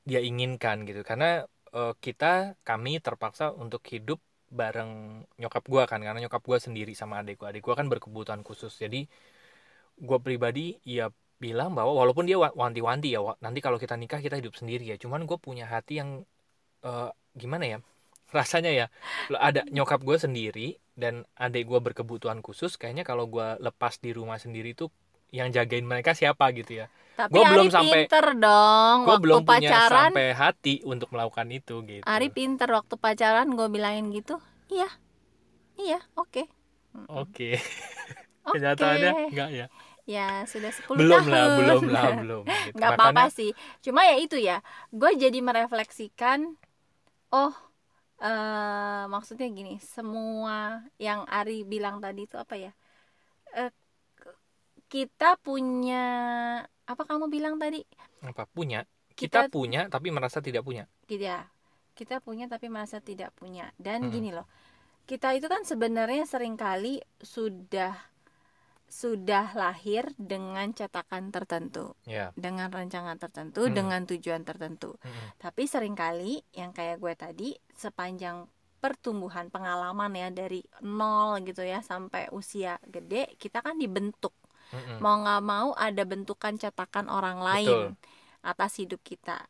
dia 0.10 0.20
inginkan 0.30 0.78
gitu. 0.90 1.02
Karena 1.10 1.28
eh, 1.78 1.94
kita 2.06 2.26
kami 2.68 2.92
terpaksa 3.06 3.46
untuk 3.64 3.82
hidup 3.94 4.20
bareng 4.60 4.92
nyokap 5.42 5.64
gua 5.74 5.84
kan 5.92 6.00
karena 6.06 6.20
nyokap 6.24 6.44
gua 6.50 6.60
sendiri 6.66 6.92
sama 7.02 7.16
adik 7.24 7.36
gua. 7.42 7.48
Adik 7.52 7.64
gua 7.68 7.76
kan 7.80 7.88
berkebutuhan 7.94 8.42
khusus. 8.48 8.74
Jadi 8.84 8.98
gua 10.08 10.20
pribadi 10.22 10.78
ya 10.86 11.10
bilang 11.38 11.74
bahwa 11.78 11.94
walaupun 11.94 12.26
dia 12.30 12.38
wa- 12.42 12.54
wanti-wanti 12.54 13.14
ya 13.14 13.22
nanti 13.46 13.60
kalau 13.62 13.78
kita 13.78 13.94
nikah 13.98 14.20
kita 14.22 14.36
hidup 14.42 14.54
sendiri 14.58 14.84
ya. 14.90 14.98
Cuman 14.98 15.26
gue 15.30 15.38
punya 15.38 15.66
hati 15.70 16.02
yang 16.02 16.24
eh, 16.86 17.10
gimana 17.38 17.66
ya? 17.66 17.80
Rasanya 18.38 18.72
ya 18.76 18.86
lo- 19.32 19.40
ada 19.42 19.64
nyokap 19.70 20.02
gue 20.04 20.18
sendiri 20.20 20.68
dan 20.98 21.24
adik 21.38 21.70
gue 21.70 21.80
berkebutuhan 21.80 22.42
khusus 22.42 22.76
kayaknya 22.76 23.06
kalau 23.08 23.30
gue 23.30 23.48
lepas 23.62 24.02
di 24.02 24.12
rumah 24.12 24.42
sendiri 24.42 24.74
tuh 24.74 24.90
yang 25.30 25.52
jagain 25.52 25.84
mereka 25.86 26.16
siapa 26.16 26.50
gitu 26.56 26.84
ya 26.84 26.88
tapi 27.20 27.34
Gua 27.38 27.44
belum 27.52 27.68
sampai- 27.70 28.08
pinter 28.08 28.26
dong 28.40 28.98
gue 29.04 29.12
waktu 29.14 29.24
belum 29.28 29.42
punya 29.44 29.70
pacaran 29.76 30.10
sampai 30.12 30.28
hati 30.34 30.74
untuk 30.88 31.10
melakukan 31.14 31.48
itu 31.52 31.76
gitu 31.86 32.04
Ari 32.08 32.28
pinter 32.32 32.70
waktu 32.72 32.96
pacaran 32.98 33.48
gue 33.54 33.68
bilangin 33.70 34.10
gitu 34.16 34.40
iya 34.72 34.88
iya 35.78 36.00
oke 36.18 36.48
Mm-mm. 36.96 37.06
oke 37.10 37.50
Oke. 37.58 37.60
kenyataannya 38.56 39.12
enggak 39.32 39.50
ya 39.54 39.66
ya 40.08 40.48
sudah 40.48 40.72
10 40.72 40.96
belum 40.96 41.22
tahun. 41.28 41.36
lah 41.36 41.46
belum 41.60 41.82
lah 41.92 42.10
belum 42.16 42.44
gitu. 42.72 42.80
Makanya- 42.80 42.96
apa-apa 42.96 43.24
sih. 43.28 43.52
Cuma 43.84 44.02
ya 44.02 44.16
itu 44.18 44.40
ya 44.40 44.64
gue 44.90 45.12
jadi 45.14 45.40
merefleksikan 45.44 46.56
oh 47.30 47.54
eh 48.18 49.04
maksudnya 49.06 49.46
gini 49.52 49.78
semua 49.78 50.82
yang 50.98 51.28
Ari 51.28 51.62
bilang 51.62 52.00
tadi 52.00 52.26
itu 52.26 52.34
apa 52.34 52.56
ya? 52.56 52.72
Eh, 53.54 53.70
k- 54.16 54.38
kita 54.88 55.38
punya 55.38 56.06
apa 56.66 57.04
kamu 57.04 57.28
bilang 57.28 57.60
tadi? 57.60 57.84
Apa 58.24 58.48
punya? 58.48 58.88
Kita, 59.14 59.46
Kita- 59.46 59.52
punya 59.52 59.82
tapi 59.86 60.10
merasa 60.10 60.40
tidak 60.40 60.64
punya. 60.64 60.88
Gitu 61.06 61.22
ya 61.22 61.46
kita 61.98 62.22
punya 62.22 62.46
tapi 62.46 62.70
merasa 62.70 63.02
tidak 63.02 63.34
punya. 63.34 63.74
Dan 63.76 64.08
Mm-mm. 64.08 64.14
gini 64.14 64.30
loh 64.32 64.48
kita 65.04 65.32
itu 65.34 65.48
kan 65.48 65.64
sebenarnya 65.64 66.24
sering 66.24 66.54
kali 66.54 67.00
sudah 67.18 67.96
sudah 68.88 69.52
lahir 69.54 70.08
dengan 70.16 70.72
cetakan 70.72 71.30
tertentu 71.30 71.92
ya 72.08 72.32
dengan 72.40 72.72
rancangan 72.72 73.20
tertentu 73.20 73.68
Hmm. 73.68 73.76
dengan 73.76 74.02
tujuan 74.08 74.48
tertentu 74.48 74.96
Mm-mm. 75.04 75.36
tapi 75.38 75.68
sering 75.68 75.94
kali 75.94 76.40
yang 76.56 76.72
kayak 76.72 76.98
gue 77.04 77.14
tadi 77.14 77.50
sepanjang 77.76 78.48
pertumbuhan 78.80 79.52
pengalaman 79.52 80.16
ya 80.16 80.30
dari 80.32 80.64
nol 80.82 81.44
gitu 81.44 81.68
ya 81.68 81.84
sampai 81.84 82.32
usia 82.32 82.80
gede 82.88 83.36
kita 83.36 83.60
kan 83.60 83.76
dibentuk 83.76 84.32
Mm-mm. 84.72 85.04
mau 85.04 85.20
nggak 85.20 85.44
mau 85.44 85.70
ada 85.76 86.04
bentukan 86.08 86.56
cetakan 86.56 87.12
orang 87.12 87.44
lain 87.44 87.96
atas 88.42 88.80
hidup 88.80 89.04
kita. 89.04 89.44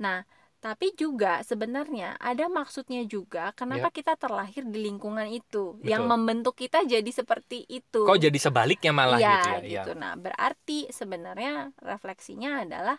Nah, 0.00 0.24
tapi 0.58 0.90
juga 0.98 1.38
sebenarnya 1.46 2.18
ada 2.18 2.50
maksudnya 2.50 3.06
juga 3.06 3.54
kenapa 3.54 3.94
kita 3.94 4.18
terlahir 4.18 4.66
di 4.66 4.90
lingkungan 4.90 5.30
itu 5.30 5.78
yang. 5.86 6.02
Betul. 6.02 6.10
membentuk 6.10 6.54
kita 6.58 6.82
jadi 6.82 7.10
seperti 7.14 7.62
itu. 7.70 8.02
kok 8.02 8.18
jadi 8.18 8.38
sebaliknya 8.38 8.90
malah 8.90 9.18
Iya, 9.22 9.30
gitu 9.38 9.48
ya 9.48 9.58
Iya. 9.62 9.68
gitu. 9.70 9.90
Nah, 9.94 10.12
berarti 10.18 10.78
sebenarnya 10.90 11.70
refleksinya 11.78 12.66
adalah 12.66 12.98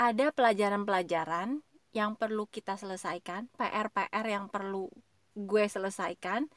ada 0.00 0.32
pelajaran-pelajaran 0.32 1.60
yang 1.92 2.16
perlu 2.16 2.48
kita 2.48 2.80
selesaikan, 2.80 3.52
PR-PR 3.58 4.24
yang 4.24 4.48
perlu 4.48 4.88
gue 5.36 5.64
selesaikan 5.68 6.48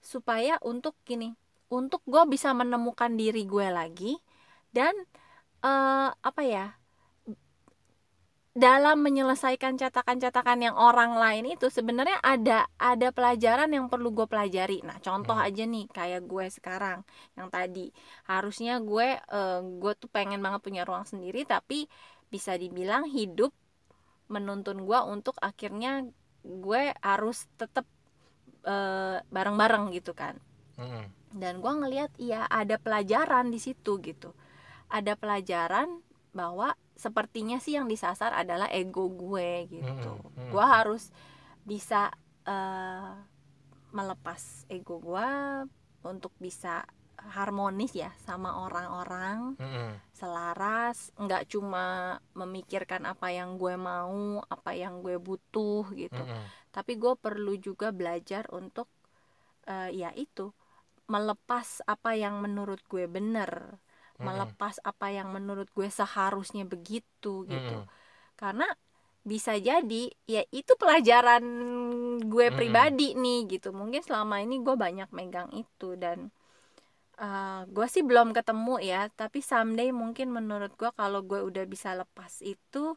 supaya 0.00 0.56
untuk 0.64 0.96
gini, 1.04 1.36
untuk 1.68 2.00
gue 2.08 2.24
bisa 2.30 2.52
menemukan 2.56 3.12
diri 3.16 3.44
gue 3.44 3.68
lagi 3.68 4.16
dan 4.72 4.96
eh, 5.60 6.08
apa 6.12 6.42
ya? 6.44 6.78
Dalam 8.54 9.02
menyelesaikan 9.06 9.74
cetakan-cetakan 9.82 10.58
yang 10.66 10.76
orang 10.78 11.12
lain 11.18 11.44
itu 11.58 11.66
sebenarnya 11.76 12.18
ada 12.22 12.58
ada 12.78 13.08
pelajaran 13.10 13.70
yang 13.76 13.86
perlu 13.92 14.08
gue 14.14 14.26
pelajari. 14.30 14.78
Nah, 14.88 14.98
contoh 15.02 15.34
Hmm. 15.34 15.46
aja 15.46 15.64
nih 15.66 15.84
kayak 15.90 16.22
gue 16.32 16.46
sekarang 16.56 17.02
yang 17.38 17.48
tadi 17.50 17.90
harusnya 18.30 18.78
gue 18.90 19.08
eh, 19.18 19.60
gue 19.82 19.92
tuh 20.02 20.10
pengen 20.16 20.40
banget 20.44 20.60
punya 20.66 20.82
ruang 20.88 21.02
sendiri 21.12 21.42
tapi 21.54 21.90
bisa 22.30 22.52
dibilang 22.62 23.04
hidup 23.10 23.50
menuntun 24.34 24.78
gue 24.88 25.00
untuk 25.14 25.36
akhirnya 25.50 25.92
gue 26.44 26.82
harus 27.10 27.38
tetap 27.60 27.86
eh, 28.66 29.18
bareng-bareng 29.34 29.84
gitu 29.98 30.12
kan 30.16 30.36
Mm-mm. 30.78 31.10
dan 31.34 31.54
gue 31.62 31.72
ngelihat 31.80 32.10
iya 32.26 32.46
ada 32.60 32.76
pelajaran 32.78 33.46
di 33.54 33.58
situ 33.58 33.98
gitu 34.08 34.30
ada 34.98 35.12
pelajaran 35.22 35.88
bahwa 36.38 36.68
sepertinya 36.94 37.58
sih 37.58 37.74
yang 37.74 37.90
disasar 37.90 38.30
adalah 38.32 38.70
ego 38.70 39.10
gue 39.10 39.66
gitu 39.70 40.12
Mm-mm, 40.14 40.30
mm-mm. 40.38 40.50
gue 40.54 40.64
harus 40.64 41.10
bisa 41.66 42.14
eh, 42.46 43.12
melepas 43.94 44.66
ego 44.70 44.98
gue 45.02 45.28
untuk 46.06 46.34
bisa 46.38 46.86
harmonis 47.14 47.94
ya 47.96 48.10
sama 48.26 48.62
orang-orang 48.68 49.56
Mm-mm. 49.56 49.96
selaras 50.12 51.14
nggak 51.16 51.48
cuma 51.48 52.18
memikirkan 52.36 53.08
apa 53.08 53.32
yang 53.32 53.56
gue 53.56 53.74
mau 53.78 54.44
apa 54.46 54.76
yang 54.76 55.00
gue 55.00 55.16
butuh 55.16 55.88
gitu 55.96 56.20
Mm-mm. 56.20 56.44
tapi 56.74 56.98
gue 57.00 57.14
perlu 57.16 57.56
juga 57.56 57.90
belajar 57.94 58.44
untuk 58.52 58.90
eh, 59.66 59.90
ya 59.94 60.10
itu 60.14 60.52
melepas 61.08 61.84
apa 61.84 62.16
yang 62.16 62.40
menurut 62.40 62.80
gue 62.88 63.04
bener 63.08 63.80
Mm-mm. 64.20 64.26
melepas 64.26 64.74
apa 64.84 65.06
yang 65.10 65.28
menurut 65.36 65.68
gue 65.76 65.88
seharusnya 65.90 66.64
begitu 66.68 67.44
gitu. 67.48 67.78
Mm-mm. 67.82 67.90
karena 68.40 68.66
bisa 69.24 69.54
jadi 69.56 70.02
ya 70.28 70.42
itu 70.52 70.72
pelajaran 70.76 71.44
gue 72.32 72.46
pribadi 72.58 73.14
nih 73.16 73.38
gitu. 73.52 73.70
Mungkin 73.74 74.02
selama 74.06 74.42
ini 74.44 74.60
gue 74.66 74.74
banyak 74.76 75.08
megang 75.14 75.50
itu 75.54 75.96
dan 75.98 76.30
eh, 77.20 77.62
gue 77.74 77.86
sih 77.94 78.02
belum 78.08 78.28
ketemu 78.36 78.74
ya. 78.82 79.00
Tapi 79.20 79.38
someday 79.44 79.90
mungkin 79.94 80.28
menurut 80.34 80.72
gue 80.80 80.90
kalau 81.00 81.20
gue 81.30 81.40
udah 81.44 81.64
bisa 81.68 81.90
lepas 82.00 82.32
itu 82.44 82.96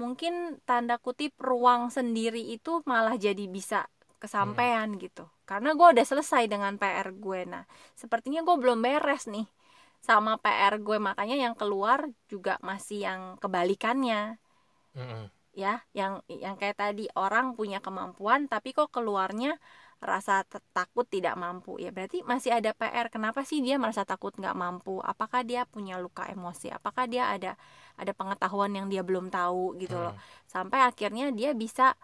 mungkin 0.00 0.58
tanda 0.68 0.96
kutip 0.98 1.36
ruang 1.38 1.92
sendiri 1.92 2.40
itu 2.56 2.80
malah 2.88 3.16
jadi 3.20 3.44
bisa 3.50 3.86
kesampaian 4.22 4.88
gitu. 4.98 5.24
Karena 5.48 5.74
gue 5.78 5.86
udah 5.94 6.06
selesai 6.06 6.48
dengan 6.52 6.74
PR 6.80 7.08
gue. 7.14 7.40
Nah 7.48 7.64
sepertinya 7.98 8.40
gue 8.46 8.56
belum 8.62 8.80
beres 8.84 9.26
nih 9.30 9.46
sama 10.02 10.36
PR 10.42 10.74
gue. 10.82 10.98
Makanya 10.98 11.36
yang 11.38 11.54
keluar 11.54 12.10
juga 12.32 12.58
masih 12.60 12.98
yang 13.06 13.20
kebalikannya. 13.42 14.36
Mm-mm. 14.92 15.24
ya 15.52 15.84
yang 15.92 16.24
yang 16.28 16.56
kayak 16.60 16.76
tadi 16.80 17.04
orang 17.12 17.56
punya 17.56 17.80
kemampuan 17.84 18.48
tapi 18.48 18.72
kok 18.72 18.88
keluarnya 18.88 19.60
rasa 20.02 20.42
takut 20.76 21.06
tidak 21.06 21.38
mampu. 21.38 21.78
Ya 21.78 21.94
berarti 21.94 22.26
masih 22.26 22.50
ada 22.58 22.74
PR 22.74 23.06
kenapa 23.14 23.46
sih 23.46 23.62
dia 23.62 23.76
merasa 23.78 24.02
takut 24.02 24.34
nggak 24.34 24.56
mampu? 24.58 24.98
Apakah 24.98 25.46
dia 25.46 25.62
punya 25.68 25.94
luka 26.02 26.26
emosi? 26.26 26.66
Apakah 26.74 27.04
dia 27.06 27.30
ada 27.30 27.54
ada 28.00 28.12
pengetahuan 28.18 28.72
yang 28.74 28.86
dia 28.92 29.02
belum 29.06 29.30
tahu 29.30 29.78
gitu 29.78 29.96
loh. 30.00 30.12
Mm. 30.16 30.20
sampai 30.50 30.78
akhirnya 30.88 31.30
dia 31.30 31.50
bisa 31.54 31.94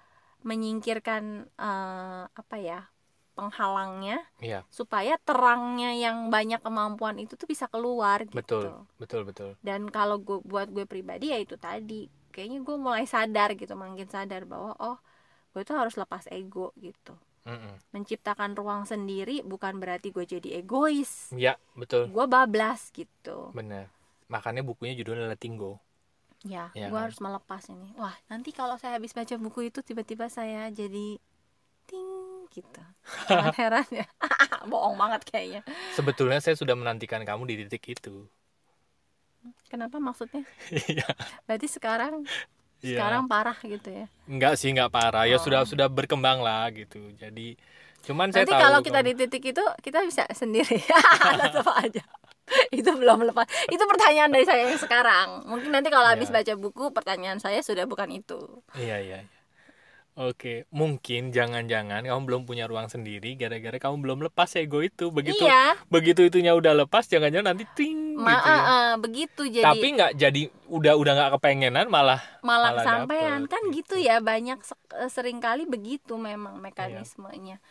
menyingkirkan 0.46 1.22
eh, 1.58 2.22
apa 2.30 2.56
ya 2.62 2.80
penghalangnya 3.38 4.18
Iya, 4.42 4.66
supaya 4.68 5.14
terangnya 5.22 5.94
yang 5.94 6.26
banyak 6.34 6.58
kemampuan 6.66 7.16
itu 7.22 7.38
tuh 7.38 7.46
bisa 7.46 7.70
keluar 7.70 8.26
gitu 8.26 8.34
betul, 8.34 8.64
betul, 8.98 9.22
betul. 9.22 9.50
dan 9.62 9.86
kalau 9.88 10.18
gue 10.18 10.42
buat 10.42 10.66
gue 10.74 10.84
pribadi 10.90 11.30
ya 11.30 11.38
itu 11.38 11.54
tadi 11.54 12.10
kayaknya 12.34 12.58
gue 12.66 12.76
mulai 12.76 13.06
sadar 13.06 13.54
gitu 13.54 13.78
makin 13.78 14.10
sadar 14.10 14.42
bahwa 14.44 14.74
oh 14.82 14.98
gue 15.54 15.62
tuh 15.62 15.78
harus 15.78 15.94
lepas 15.94 16.26
ego 16.34 16.74
gitu 16.78 17.14
Mm-mm. 17.48 17.74
menciptakan 17.96 18.52
ruang 18.52 18.84
sendiri 18.84 19.40
bukan 19.46 19.80
berarti 19.80 20.12
gue 20.12 20.26
jadi 20.26 20.60
egois 20.60 21.32
Ya, 21.32 21.56
betul, 21.78 22.10
gue 22.12 22.24
bablas 22.28 22.90
gitu 22.92 23.54
benar. 23.56 23.88
Makanya 24.28 24.60
bukunya 24.60 24.92
judulnya 24.92 25.24
Letting 25.32 25.56
Go. 25.56 25.80
ya 26.44 26.70
Iya 26.76 26.86
gue 26.92 26.94
kan? 26.94 27.04
harus 27.08 27.18
melepas 27.18 27.62
ini 27.72 27.90
wah 27.98 28.14
nanti 28.30 28.54
kalau 28.54 28.76
saya 28.78 29.00
habis 29.00 29.10
baca 29.16 29.34
buku 29.40 29.72
itu 29.72 29.80
tiba-tiba 29.82 30.28
saya 30.30 30.68
jadi 30.70 31.18
ting 31.88 32.08
gitu 32.50 32.80
jangan 33.26 33.54
heran 33.54 33.86
ya 33.90 34.06
bohong 34.70 34.94
banget 34.94 35.22
kayaknya 35.24 35.60
Sebetulnya 35.92 36.38
saya 36.38 36.54
sudah 36.54 36.74
menantikan 36.74 37.22
kamu 37.22 37.42
di 37.46 37.54
titik 37.64 37.94
itu. 37.94 38.28
kenapa 39.66 39.96
maksudnya 39.96 40.44
Iya. 40.68 41.08
berarti 41.44 41.68
sekarang 41.68 42.24
Iya. 42.78 42.94
sekarang 42.94 43.22
parah 43.26 43.58
gitu 43.58 43.88
ya 43.90 44.06
Enggak 44.24 44.54
sih, 44.54 44.70
enggak 44.70 44.88
parah. 44.88 45.24
Ya 45.24 45.36
Oh. 45.36 45.42
sudah 45.42 45.64
sudah 45.64 45.88
berkembang 45.88 46.38
lah 46.38 46.70
gitu. 46.70 47.10
Jadi 47.16 47.58
cuman 47.98 48.30
saya 48.30 48.46
nanti 48.46 48.54
tahu 48.54 48.62
kalau 48.62 48.78
kita 48.78 49.00
di 49.02 49.12
titik 49.12 49.42
itu 49.48 49.64
kita 49.82 49.98
bisa 50.02 50.22
sendiri 50.30 50.78
tetap 51.42 51.66
aja 51.74 51.98
itu 52.70 52.86
belum 52.86 53.26
lepas 53.26 53.44
itu 53.66 53.82
pertanyaan 53.82 54.30
dari 54.30 54.46
saya 54.46 54.70
yang 54.70 54.78
sekarang 54.78 55.42
mungkin 55.44 55.68
nanti 55.68 55.90
kalau 55.90 56.06
habis 56.06 56.30
Iya. 56.30 56.38
baca 56.38 56.52
buku 56.56 56.84
pertanyaan 56.94 57.36
saya 57.36 57.58
sudah 57.58 57.84
bukan 57.84 58.06
itu 58.14 58.38
Iya, 58.72 59.02
iya, 59.02 59.18
iya. 59.20 59.37
Oke, 60.18 60.66
mungkin 60.74 61.30
jangan-jangan 61.30 62.02
kamu 62.02 62.22
belum 62.26 62.42
punya 62.42 62.66
ruang 62.66 62.90
sendiri 62.90 63.38
gara-gara 63.38 63.78
kamu 63.78 64.02
belum 64.02 64.18
lepas 64.26 64.50
ego 64.58 64.82
itu. 64.82 65.14
Begitu 65.14 65.46
iya 65.46 65.78
begitu 65.86 66.26
itunya 66.26 66.58
udah 66.58 66.74
lepas, 66.74 67.06
jangan-jangan 67.06 67.54
nanti 67.54 67.64
ting 67.78 68.18
ma 68.18 68.34
gitu 68.34 68.50
ya. 68.50 68.58
eh, 68.66 68.92
begitu 68.98 69.42
jadi 69.46 69.62
Tapi 69.62 69.86
nggak 69.94 70.12
jadi 70.18 70.42
udah 70.66 70.92
udah 70.98 71.12
nggak 71.14 71.30
kepengenan 71.38 71.86
malah 71.86 72.18
malah 72.42 72.74
malah 72.74 72.82
sampean 72.82 73.46
dapet, 73.46 73.52
kan 73.54 73.62
gitu. 73.70 73.94
gitu 73.94 73.94
ya 74.02 74.18
banyak 74.18 74.58
eh, 74.98 75.06
sering 75.06 75.38
kali 75.38 75.70
begitu 75.70 76.18
memang 76.18 76.58
mekanismenya 76.58 77.62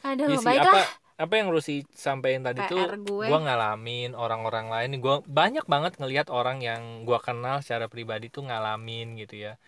aduh 0.00 0.30
Iya 0.30 0.38
sih, 0.38 0.46
baiklah 0.46 0.70
apa 0.70 0.82
apa 1.18 1.34
yang 1.34 1.48
Rusi 1.50 1.82
sampaikan 1.90 2.46
tadi 2.46 2.62
tuh 2.70 2.78
PR 2.78 2.94
gue. 3.02 3.26
gua 3.26 3.38
ngalamin 3.42 4.14
orang-orang 4.14 4.70
lain 4.70 5.02
gua 5.02 5.18
banyak 5.26 5.66
banget 5.66 5.98
ngelihat 5.98 6.30
orang 6.30 6.62
yang 6.62 7.02
gua 7.02 7.18
kenal 7.18 7.58
secara 7.58 7.90
pribadi 7.90 8.30
tuh 8.30 8.46
ngalamin 8.46 9.18
gitu 9.18 9.34
ya 9.34 9.58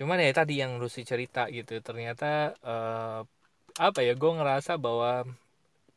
cuman 0.00 0.18
ya 0.24 0.32
tadi 0.40 0.54
yang 0.64 0.72
Rusi 0.82 1.02
cerita 1.10 1.40
gitu 1.52 1.74
ternyata 1.84 2.56
eh, 2.64 3.20
apa 3.88 4.00
ya 4.06 4.12
gua 4.20 4.32
ngerasa 4.40 4.72
bahwa 4.84 5.10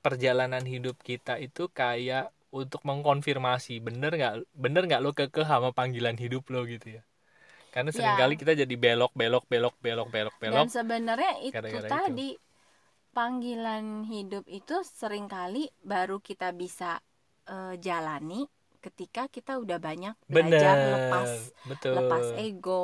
perjalanan 0.06 0.64
hidup 0.74 0.98
kita 1.10 1.34
itu 1.48 1.64
kayak 1.72 2.30
untuk 2.60 2.82
mengkonfirmasi 2.90 3.74
bener 3.88 4.12
nggak 4.20 4.36
bener 4.64 4.84
nggak 4.90 5.02
lo 5.06 5.12
kekeh 5.20 5.48
sama 5.48 5.70
panggilan 5.78 6.18
hidup 6.24 6.44
lo 6.54 6.62
gitu 6.74 7.00
ya 7.00 7.04
karena 7.74 7.90
Ya. 7.94 7.98
sering 7.98 8.16
kali 8.22 8.34
kita 8.42 8.54
jadi 8.62 8.76
belok 8.84 9.12
belok 9.20 9.46
belok 9.52 9.76
belok 9.86 10.08
belok 10.14 10.36
belok 10.44 10.68
dan 10.68 10.68
sebenarnya 10.70 11.34
itu 11.42 11.56
gara-gara 11.56 11.90
itu. 11.90 12.14
tadi 12.14 12.28
panggilan 13.18 13.86
hidup 14.14 14.46
itu 14.50 14.76
sering 14.86 15.28
kali 15.30 15.70
baru 15.84 16.18
kita 16.20 16.50
bisa 16.54 17.00
eh, 17.50 17.76
jalani 17.80 18.42
ketika 18.86 19.22
kita 19.36 19.52
udah 19.64 19.78
banyak 19.88 20.16
belajar 20.28 20.76
bener 20.76 20.94
lepas 20.96 21.32
betul. 21.70 21.94
lepas 21.98 22.26
ego 22.36 22.84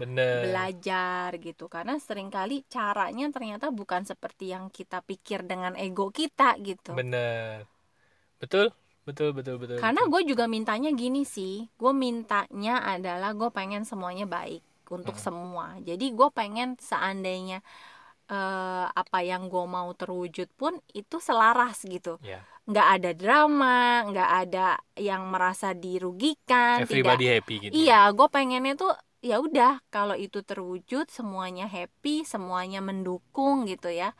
bener. 0.00 0.36
belajar 0.44 1.28
gitu. 1.46 1.64
Karena 1.74 1.94
sering 2.06 2.28
kali 2.36 2.64
caranya 2.74 3.26
ternyata 3.34 3.66
bukan 3.80 4.02
seperti 4.10 4.44
yang 4.54 4.64
kita 4.72 4.98
pikir 5.04 5.44
dengan 5.50 5.72
ego 5.76 6.08
kita 6.18 6.56
gitu. 6.68 6.92
Bener. 6.96 7.66
Betul 8.40 8.66
betul 9.06 9.30
betul 9.38 9.56
betul 9.62 9.78
karena 9.78 10.02
gue 10.10 10.22
juga 10.26 10.44
mintanya 10.48 10.90
gini 11.02 11.22
sih. 11.22 11.68
Gue 11.80 11.92
mintanya 11.94 12.82
adalah 12.94 13.30
gue 13.36 13.50
pengen 13.52 13.82
semuanya 13.90 14.26
baik 14.26 14.62
untuk 14.90 15.14
Hmm. 15.14 15.24
semua. 15.26 15.66
Jadi 15.88 16.06
gue 16.18 16.28
pengen 16.32 16.68
seandainya 16.80 17.58
eh, 18.30 18.86
apa 18.90 19.18
yang 19.22 19.48
gue 19.50 19.64
mau 19.66 19.90
terwujud 19.94 20.50
pun 20.54 20.78
itu 20.94 21.16
selaras 21.18 21.82
gitu. 21.86 22.18
Ya 22.22 22.42
nggak 22.66 22.88
ada 22.98 23.10
drama 23.14 24.02
nggak 24.10 24.30
ada 24.42 24.74
yang 24.98 25.30
merasa 25.30 25.70
dirugikan 25.70 26.82
tidak 26.82 26.90
everybody 26.90 27.26
happy 27.30 27.54
gitu 27.62 27.70
iya 27.70 28.10
gue 28.10 28.26
pengennya 28.26 28.74
tuh 28.74 28.90
ya 29.26 29.42
udah 29.42 29.82
kalau 29.90 30.14
itu 30.14 30.42
terwujud 30.42 31.10
semuanya 31.10 31.66
happy 31.66 32.22
semuanya 32.22 32.78
mendukung 32.78 33.66
gitu 33.66 33.90
ya. 33.90 34.14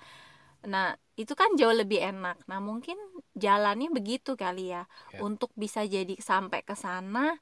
Nah 0.66 0.98
itu 1.14 1.32
kan 1.38 1.54
jauh 1.54 1.72
lebih 1.72 2.02
enak. 2.02 2.42
Nah 2.50 2.58
mungkin 2.58 2.98
jalannya 3.38 3.88
begitu 3.94 4.34
kali 4.34 4.74
ya. 4.74 4.90
Ya. 5.14 5.20
untuk 5.22 5.54
bisa 5.54 5.86
jadi 5.86 6.18
sampai 6.18 6.66
ke 6.66 6.74
sana 6.74 7.38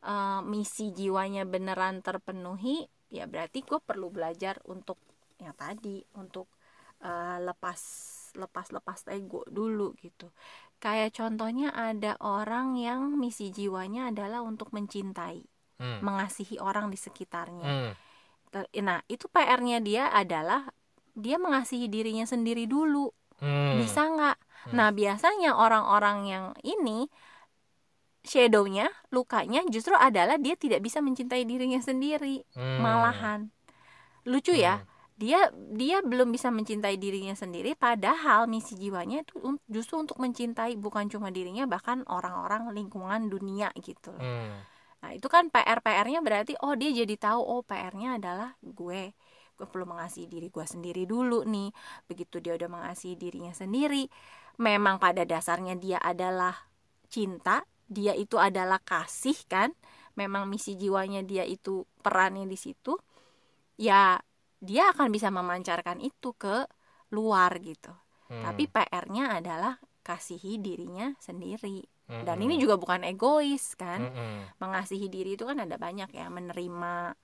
eh, 0.00 0.40
misi 0.46 0.94
jiwanya 0.96 1.44
beneran 1.44 2.00
terpenuhi 2.00 2.88
ya 3.12 3.28
berarti 3.28 3.60
gue 3.60 3.76
perlu 3.84 4.08
belajar 4.08 4.56
untuk 4.64 4.96
yang 5.42 5.56
tadi 5.58 6.02
untuk 6.14 6.46
eh, 7.02 7.38
lepas 7.42 7.80
lepas 8.32 8.66
lepas 8.72 8.98
ego 9.12 9.42
dulu 9.50 9.92
gitu 10.00 10.30
kayak 10.78 11.12
contohnya 11.12 11.68
ada 11.74 12.16
orang 12.22 12.78
yang 12.78 13.18
misi 13.18 13.52
jiwanya 13.52 14.08
adalah 14.08 14.40
untuk 14.40 14.70
mencintai 14.72 15.42
Hmm. 15.82 15.98
mengasihi 15.98 16.62
orang 16.62 16.94
di 16.94 16.98
sekitarnya 17.00 17.66
Hmm. 17.66 17.92
Nah 18.84 19.00
itu 19.08 19.26
PR-nya 19.26 19.82
dia 19.82 20.12
adalah 20.12 20.68
dia 21.16 21.40
mengasihi 21.42 21.90
dirinya 21.90 22.22
sendiri 22.22 22.70
dulu 22.70 23.10
Hmm. 23.42 23.82
bisa 23.82 24.06
nggak 24.06 24.38
Hmm. 24.70 24.78
nah 24.78 24.88
biasanya 24.94 25.58
orang-orang 25.58 26.18
yang 26.30 26.44
ini 26.62 27.10
shadownya 28.22 28.86
lukanya 29.10 29.66
justru 29.66 29.98
adalah 29.98 30.38
dia 30.38 30.54
tidak 30.54 30.78
bisa 30.86 31.02
mencintai 31.02 31.42
dirinya 31.42 31.82
sendiri 31.82 32.46
Hmm. 32.54 32.78
malahan 32.78 33.40
lucu 34.22 34.54
ya 34.54 34.78
Hmm. 34.78 34.86
Dia 35.22 35.54
dia 35.54 36.02
belum 36.02 36.34
bisa 36.34 36.50
mencintai 36.50 36.98
dirinya 36.98 37.38
sendiri 37.38 37.78
padahal 37.78 38.50
misi 38.50 38.74
jiwanya 38.74 39.22
itu 39.22 39.38
justru 39.70 40.02
untuk 40.02 40.18
mencintai 40.18 40.74
bukan 40.74 41.06
cuma 41.06 41.30
dirinya 41.30 41.62
bahkan 41.70 42.02
orang-orang 42.10 42.74
lingkungan 42.74 43.30
dunia 43.30 43.70
gitu 43.78 44.10
loh. 44.10 44.18
Hmm. 44.18 44.58
Nah, 45.02 45.10
itu 45.14 45.26
kan 45.30 45.46
PR-PR-nya 45.46 46.22
berarti 46.26 46.58
oh 46.62 46.74
dia 46.74 46.90
jadi 46.90 47.14
tahu 47.14 47.38
oh 47.38 47.62
PR-nya 47.62 48.18
adalah 48.18 48.58
gue. 48.66 49.14
Gue 49.54 49.66
perlu 49.70 49.86
mengasihi 49.86 50.26
diri 50.26 50.50
gue 50.50 50.66
sendiri 50.66 51.06
dulu 51.06 51.46
nih. 51.46 51.70
Begitu 52.10 52.42
dia 52.42 52.58
udah 52.58 52.70
mengasihi 52.70 53.14
dirinya 53.14 53.54
sendiri, 53.54 54.10
memang 54.58 54.98
pada 54.98 55.22
dasarnya 55.22 55.78
dia 55.78 55.98
adalah 56.02 56.54
cinta, 57.06 57.66
dia 57.86 58.14
itu 58.14 58.38
adalah 58.38 58.82
kasih 58.82 59.38
kan. 59.46 59.70
Memang 60.18 60.50
misi 60.50 60.74
jiwanya 60.78 61.22
dia 61.22 61.46
itu 61.46 61.86
perannya 62.02 62.46
di 62.46 62.58
situ. 62.58 62.94
Ya, 63.78 64.22
dia 64.62 64.94
akan 64.94 65.10
bisa 65.10 65.28
memancarkan 65.28 65.98
itu 65.98 66.32
ke 66.38 66.64
luar 67.10 67.58
gitu. 67.60 67.90
Hmm. 68.30 68.46
Tapi 68.46 68.70
PR-nya 68.70 69.42
adalah 69.42 69.74
kasihi 70.00 70.56
dirinya 70.56 71.12
sendiri. 71.18 71.82
Hmm. 72.06 72.22
Dan 72.22 72.38
ini 72.40 72.56
juga 72.56 72.78
bukan 72.78 73.02
egois 73.02 73.74
kan 73.74 74.06
Hmm. 74.08 74.42
mengasihi 74.58 75.10
diri 75.10 75.34
itu 75.34 75.44
kan 75.44 75.58
ada 75.58 75.74
banyak 75.76 76.10
ya 76.10 76.26
menerima 76.30 77.14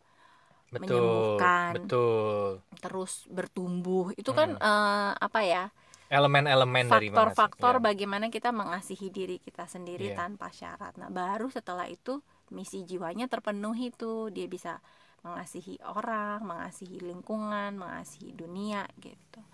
betul 0.68 0.85
menyembuhkan. 0.85 1.72
betul 1.81 2.48
terus 2.79 3.24
bertumbuh 3.33 4.12
itu 4.14 4.31
kan 4.37 4.53
Hmm. 4.53 4.61
eh, 4.61 5.12
apa 5.16 5.40
ya 5.40 5.64
elemen-elemen 6.12 6.85
dari 6.88 7.09
faktor-faktor 7.09 7.81
Ya. 7.81 7.85
bagaimana 7.88 8.27
kita 8.29 8.53
mengasihi 8.53 9.09
diri 9.09 9.40
kita 9.40 9.64
sendiri 9.64 10.12
Iya. 10.12 10.16
tanpa 10.20 10.53
syarat 10.53 11.01
nah 11.01 11.09
baru 11.09 11.48
setelah 11.48 11.88
itu 11.88 12.20
misi 12.53 12.85
jiwanya 12.85 13.29
terpenuhi 13.29 13.92
tuh 13.92 14.29
dia 14.29 14.44
bisa 14.44 14.81
mengasihi 15.28 15.76
orang 15.84 16.40
mengasihi 16.40 16.98
lingkungan 17.04 17.76
mengasihi 17.76 18.32
dunia 18.32 18.88
gitu 18.98 19.44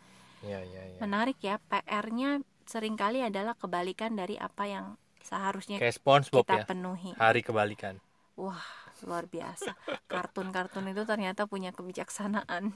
Iya, 0.44 0.60
iya, 0.60 0.82
iya. 0.92 0.98
menarik 1.00 1.40
ya 1.40 1.56
PR-nya 1.56 2.44
sering 2.68 3.00
kali 3.00 3.24
adalah 3.24 3.56
kebalikan 3.56 4.12
dari 4.12 4.36
apa 4.36 4.68
yang 4.68 4.86
seharusnya 5.24 5.80
kayak 5.80 5.96
SpongeBob 5.96 6.44
kita 6.44 6.54
ya 6.60 6.64
penuhi 6.68 7.10
hari 7.16 7.40
kebalikan 7.40 7.96
Wah, 8.34 8.66
luar 9.06 9.30
biasa. 9.30 9.78
Kartun-kartun 10.10 10.90
itu 10.90 11.06
ternyata 11.06 11.46
punya 11.46 11.70
kebijaksanaan. 11.70 12.74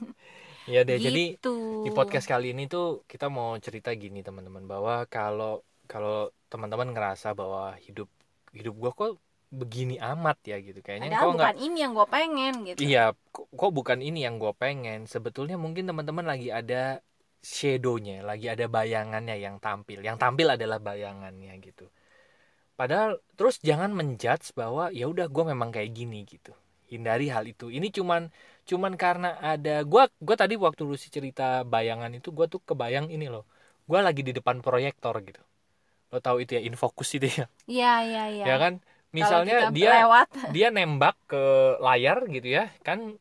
Iya 0.69 0.87
deh 0.87 1.01
jadi 1.01 1.35
gitu. 1.35 1.83
di 1.83 1.91
podcast 1.91 2.29
kali 2.29 2.53
ini 2.53 2.69
tuh 2.69 3.03
kita 3.09 3.27
mau 3.27 3.57
cerita 3.57 3.89
gini 3.91 4.21
teman-teman 4.21 4.69
bahwa 4.69 5.03
kalau 5.09 5.65
kalau 5.89 6.29
teman-teman 6.47 6.93
ngerasa 6.93 7.33
bahwa 7.33 7.73
hidup 7.81 8.05
hidup 8.53 8.77
gua 8.77 8.91
kok 8.93 9.17
begini 9.49 9.97
amat 9.97 10.37
ya 10.45 10.57
gitu. 10.61 10.79
Kayaknya 10.85 11.17
Padahal 11.17 11.25
kok 11.25 11.33
bukan 11.41 11.57
ini 11.57 11.77
yang 11.81 11.91
gue 11.97 12.07
pengen 12.07 12.53
gitu. 12.69 12.79
iya 12.85 13.03
kok, 13.33 13.45
kok 13.49 13.71
bukan 13.73 13.99
ini 13.99 14.19
yang 14.23 14.35
gue 14.37 14.53
pengen. 14.53 15.09
Sebetulnya 15.09 15.57
mungkin 15.57 15.89
teman-teman 15.89 16.25
lagi 16.25 16.53
ada 16.53 17.01
shadownya 17.41 18.21
lagi 18.21 18.51
ada 18.51 18.69
bayangannya 18.69 19.35
yang 19.41 19.57
tampil. 19.57 20.05
Yang 20.05 20.17
tampil 20.21 20.47
adalah 20.53 20.77
bayangannya 20.77 21.53
gitu. 21.65 21.89
Padahal 22.77 23.19
terus 23.35 23.59
jangan 23.59 23.91
menjudge 23.91 24.55
bahwa 24.55 24.93
ya 24.93 25.09
udah 25.09 25.27
gue 25.27 25.43
memang 25.51 25.73
kayak 25.73 25.91
gini 25.91 26.23
gitu. 26.29 26.53
Hindari 26.89 27.29
hal 27.29 27.45
itu. 27.49 27.69
Ini 27.73 27.89
cuman 27.93 28.29
cuman 28.65 28.93
karena 28.97 29.37
ada 29.41 29.81
gua 29.85 30.09
gua 30.21 30.37
tadi 30.37 30.57
waktu 30.57 30.85
Lucy 30.85 31.09
cerita 31.09 31.61
bayangan 31.65 32.09
itu 32.13 32.29
gua 32.33 32.45
tuh 32.49 32.61
kebayang 32.65 33.09
ini 33.09 33.29
loh. 33.29 33.45
Gua 33.85 34.01
lagi 34.05 34.21
di 34.25 34.33
depan 34.33 34.61
proyektor 34.61 35.13
gitu. 35.25 35.41
Lo 36.09 36.17
tahu 36.17 36.41
itu 36.41 36.57
ya 36.57 36.61
infokus 36.65 37.13
itu 37.13 37.29
ya? 37.29 37.45
Iya, 37.69 37.93
iya, 38.05 38.23
iya. 38.33 38.45
ya 38.49 38.55
kan 38.57 38.73
misalnya 39.11 39.73
dia 39.73 40.05
lewat. 40.05 40.27
dia 40.55 40.67
nembak 40.69 41.15
ke 41.25 41.43
layar 41.81 42.25
gitu 42.29 42.47
ya 42.47 42.69
kan 42.85 43.17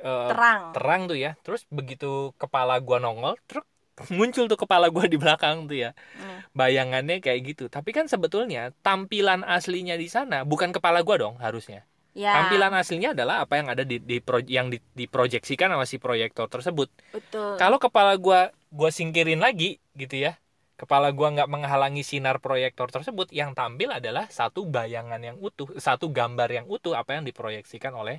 eh, 0.00 0.28
terang. 0.30 0.62
terang 0.74 1.02
tuh 1.06 1.18
ya. 1.18 1.36
Terus 1.44 1.64
begitu 1.70 2.34
kepala 2.36 2.78
gua 2.82 2.98
nongol 2.98 3.38
truk 3.46 3.66
muncul 4.16 4.48
tuh 4.48 4.58
kepala 4.58 4.88
gua 4.88 5.06
di 5.06 5.20
belakang 5.20 5.68
tuh 5.70 5.90
ya. 5.90 5.90
Hmm. 6.18 6.42
bayangannya 6.50 7.22
kayak 7.22 7.40
gitu. 7.54 7.64
Tapi 7.70 7.94
kan 7.94 8.10
sebetulnya 8.10 8.74
tampilan 8.82 9.46
aslinya 9.46 9.94
di 9.94 10.10
sana 10.10 10.42
bukan 10.42 10.74
kepala 10.74 11.04
gua 11.06 11.16
dong 11.20 11.36
harusnya. 11.38 11.86
Ya, 12.10 12.34
tampilan 12.34 12.74
aslinya 12.74 13.14
adalah 13.14 13.46
apa 13.46 13.54
yang 13.62 13.70
ada 13.70 13.86
di, 13.86 14.02
di 14.02 14.18
pro- 14.18 14.42
yang 14.42 14.66
di- 14.66 14.82
diproyeksikan 14.98 15.70
sama 15.70 15.86
si 15.86 16.02
proyektor 16.02 16.50
tersebut. 16.50 16.90
Betul. 17.14 17.54
kalau 17.54 17.78
kepala 17.78 18.18
gua 18.18 18.50
gua 18.74 18.90
singkirin 18.90 19.38
lagi 19.38 19.78
gitu 19.94 20.18
ya 20.18 20.34
kepala 20.80 21.06
gua 21.18 21.28
nggak 21.34 21.48
menghalangi 21.54 22.02
sinar 22.10 22.36
proyektor 22.44 22.88
tersebut 22.94 23.28
yang 23.40 23.50
tampil 23.58 23.88
adalah 23.98 24.24
satu 24.38 24.60
bayangan 24.76 25.20
yang 25.28 25.36
utuh 25.46 25.68
satu 25.86 26.06
gambar 26.18 26.48
yang 26.56 26.66
utuh 26.74 26.94
apa 27.00 27.10
yang 27.16 27.24
diproyeksikan 27.28 27.92
oleh 28.00 28.16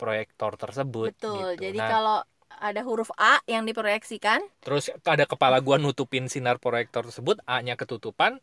proyektor 0.00 0.52
tersebut 0.62 1.10
betul 1.10 1.38
gitu. 1.38 1.62
jadi 1.62 1.80
Nah, 1.80 1.90
kalau 1.92 2.18
ada 2.60 2.80
huruf 2.84 3.10
A 3.16 3.40
yang 3.48 3.64
diproyeksikan 3.68 4.40
terus 4.60 4.92
ada 5.04 5.24
kepala 5.24 5.56
gua 5.64 5.76
nutupin 5.80 6.28
sinar 6.28 6.60
proyektor 6.60 7.08
tersebut 7.08 7.40
A-nya 7.48 7.74
ketutupan 7.80 8.36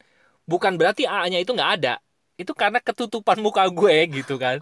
bukan 0.50 0.74
berarti 0.80 1.06
A-nya 1.06 1.38
itu 1.43 1.54
nggak 1.54 1.72
ada 1.82 1.93
itu 2.41 2.54
karena 2.54 2.80
ketutupan 2.82 3.38
muka 3.41 3.65
gue 3.70 3.96
gitu 4.17 4.38
kan 4.41 4.58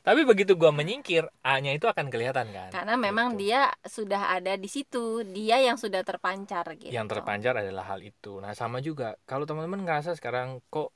tapi 0.00 0.24
begitu 0.24 0.56
gua 0.56 0.72
menyingkir 0.72 1.28
A-nya 1.44 1.76
itu 1.76 1.84
akan 1.84 2.08
kelihatan 2.08 2.48
kan? 2.50 2.70
Karena 2.72 2.94
memang 2.96 3.36
Gitu. 3.36 3.48
dia 3.48 3.68
sudah 3.84 4.32
ada 4.32 4.56
di 4.56 4.68
situ 4.68 5.20
dia 5.24 5.60
yang 5.60 5.76
sudah 5.76 6.00
terpancar 6.02 6.64
gitu. 6.80 6.92
Yang 6.92 7.06
terpancar 7.16 7.54
adalah 7.60 7.84
hal 7.94 8.00
itu. 8.00 8.40
Nah 8.40 8.56
sama 8.56 8.80
juga 8.80 9.14
kalau 9.28 9.44
teman-teman 9.44 9.84
ngerasa 9.84 10.16
sekarang 10.16 10.64
kok 10.72 10.90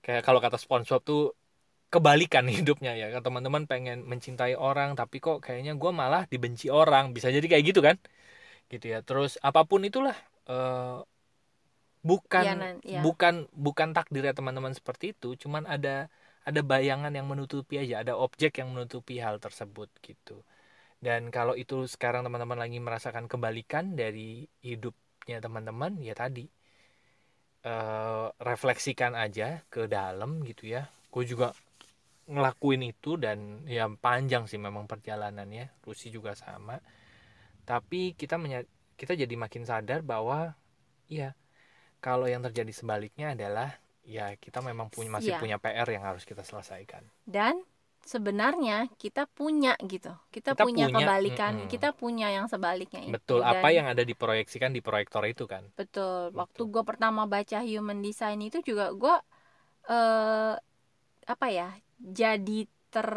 kayak 0.00 0.22
kalau 0.24 0.40
kata 0.40 0.56
SpongeBob 0.56 1.02
tuh 1.04 1.22
kebalikan 1.88 2.44
hidupnya 2.56 2.92
ya 2.92 3.08
Kalau 3.12 3.24
teman-teman 3.32 3.64
pengen 3.64 4.04
mencintai 4.04 4.56
orang 4.56 4.92
tapi 4.96 5.20
kok 5.20 5.40
kayaknya 5.44 5.76
gua 5.76 5.92
malah 5.92 6.22
dibenci 6.28 6.72
orang. 6.72 7.12
Bisa 7.12 7.28
jadi 7.28 7.44
kayak 7.44 7.64
gitu 7.70 7.80
kan? 7.84 7.96
Gitu 8.72 8.92
ya. 8.92 9.00
Terus 9.04 9.36
apa 9.44 9.64
pun 9.68 9.84
itulah 9.84 10.16
eh, 10.48 10.98
bukan 12.04 12.44
Nan, 12.56 12.76
iya. 12.86 13.02
bukan 13.04 13.50
bukan 13.52 13.92
takdirnya 13.92 14.32
teman-teman 14.32 14.72
seperti 14.72 15.12
itu. 15.12 15.34
Cuman 15.36 15.66
ada 15.68 16.08
ada 16.44 16.60
bayangan 16.62 17.12
yang 17.14 17.26
menutupi 17.26 17.80
aja 17.82 18.02
ada 18.02 18.14
objek 18.18 18.62
yang 18.62 18.74
menutupi 18.74 19.18
hal 19.22 19.38
tersebut 19.42 19.90
gitu. 20.04 20.44
Dan 20.98 21.30
kalau 21.30 21.54
itu 21.54 21.86
sekarang 21.86 22.26
teman-teman 22.26 22.58
lagi 22.58 22.78
merasakan 22.82 23.30
kebalikan 23.30 23.94
dari 23.94 24.46
hidupnya 24.62 25.38
teman-teman 25.38 25.94
ya 26.02 26.14
tadi 26.18 26.50
eh, 27.62 28.26
refleksikan 28.42 29.14
aja 29.14 29.62
ke 29.70 29.86
dalam 29.86 30.42
gitu 30.42 30.66
ya. 30.66 30.90
Gue 31.12 31.24
juga 31.26 31.54
ngelakuin 32.28 32.82
itu 32.92 33.16
dan 33.16 33.64
ya 33.64 33.88
panjang 33.88 34.44
sih 34.50 34.58
memang 34.60 34.84
perjalanannya. 34.90 35.70
Rusi 35.86 36.10
juga 36.10 36.34
sama. 36.34 36.82
Tapi 37.64 38.16
kita 38.18 38.36
kita 38.98 39.12
jadi 39.14 39.34
makin 39.38 39.62
sadar 39.68 40.02
bahwa 40.02 40.58
ya 41.06 41.38
kalau 42.02 42.26
yang 42.26 42.42
terjadi 42.46 42.72
sebaliknya 42.74 43.34
adalah 43.38 43.78
ya 44.08 44.26
kita 44.44 44.58
memang 44.68 44.88
punya 44.94 45.10
masih 45.16 45.32
Iya. 45.36 45.40
punya 45.42 45.56
PR 45.62 45.88
yang 45.94 46.04
harus 46.08 46.24
kita 46.30 46.42
selesaikan. 46.50 47.04
Dan 47.36 47.54
sebenarnya 48.12 48.88
kita 49.02 49.22
punya 49.38 49.76
gitu. 49.84 50.12
Kita, 50.34 50.56
Kita 50.56 50.64
punya, 50.64 50.86
punya, 50.88 50.96
kebalikan 51.04 51.54
mm-mm. 51.64 51.70
kita 51.72 51.88
punya 52.00 52.26
yang 52.36 52.46
sebaliknya 52.52 53.02
itu. 53.04 53.20
Betul 53.20 53.40
Dan 53.40 53.48
apa 53.52 53.68
yang 53.76 53.86
ada 53.92 54.02
diproyeksikan 54.10 54.70
di 54.76 54.80
proyektor 54.80 55.22
itu 55.28 55.44
kan. 55.52 55.64
Betul. 55.78 56.32
Waktu 56.34 56.62
gue 56.72 56.82
pertama 56.90 57.22
baca 57.34 57.58
human 57.64 58.00
design 58.06 58.38
itu 58.48 58.58
juga 58.64 58.84
gue 59.02 59.14
eh 59.88 60.54
apa 61.28 61.46
ya 61.58 61.68
jadi 62.18 62.58
ter 62.92 63.08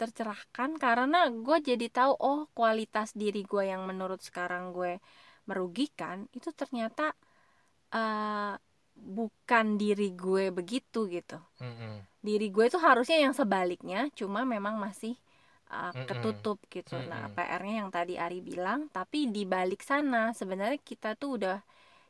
tercerahkan 0.00 0.70
karena 0.84 1.18
gue 1.32 1.56
jadi 1.70 1.86
tahu 1.88 2.12
oh 2.20 2.40
kualitas 2.52 3.08
diri 3.16 3.40
gue 3.52 3.64
yang 3.72 3.82
menurut 3.90 4.20
sekarang 4.20 4.64
gue 4.76 5.00
merugikan 5.48 6.28
itu 6.36 6.48
ternyata 6.60 7.02
eh 7.94 8.54
bukan 8.96 9.76
diri 9.76 10.12
gue 10.16 10.50
begitu 10.50 11.06
gitu 11.06 11.38
Mm-mm. 11.60 12.02
diri 12.24 12.50
gue 12.50 12.64
itu 12.66 12.78
harusnya 12.80 13.18
yang 13.22 13.34
sebaliknya 13.36 14.08
cuma 14.18 14.42
memang 14.42 14.80
masih 14.80 15.14
uh, 15.70 15.92
Mm-mm. 15.94 16.06
ketutup 16.08 16.58
gitu 16.72 16.96
nah 17.06 17.28
Mm-mm. 17.28 17.36
PR-nya 17.36 17.74
yang 17.84 17.90
tadi 17.92 18.16
Ari 18.18 18.40
bilang 18.42 18.88
tapi 18.90 19.28
di 19.30 19.44
balik 19.46 19.84
sana 19.84 20.32
sebenarnya 20.34 20.80
kita 20.82 21.14
tuh 21.14 21.38
udah 21.38 21.58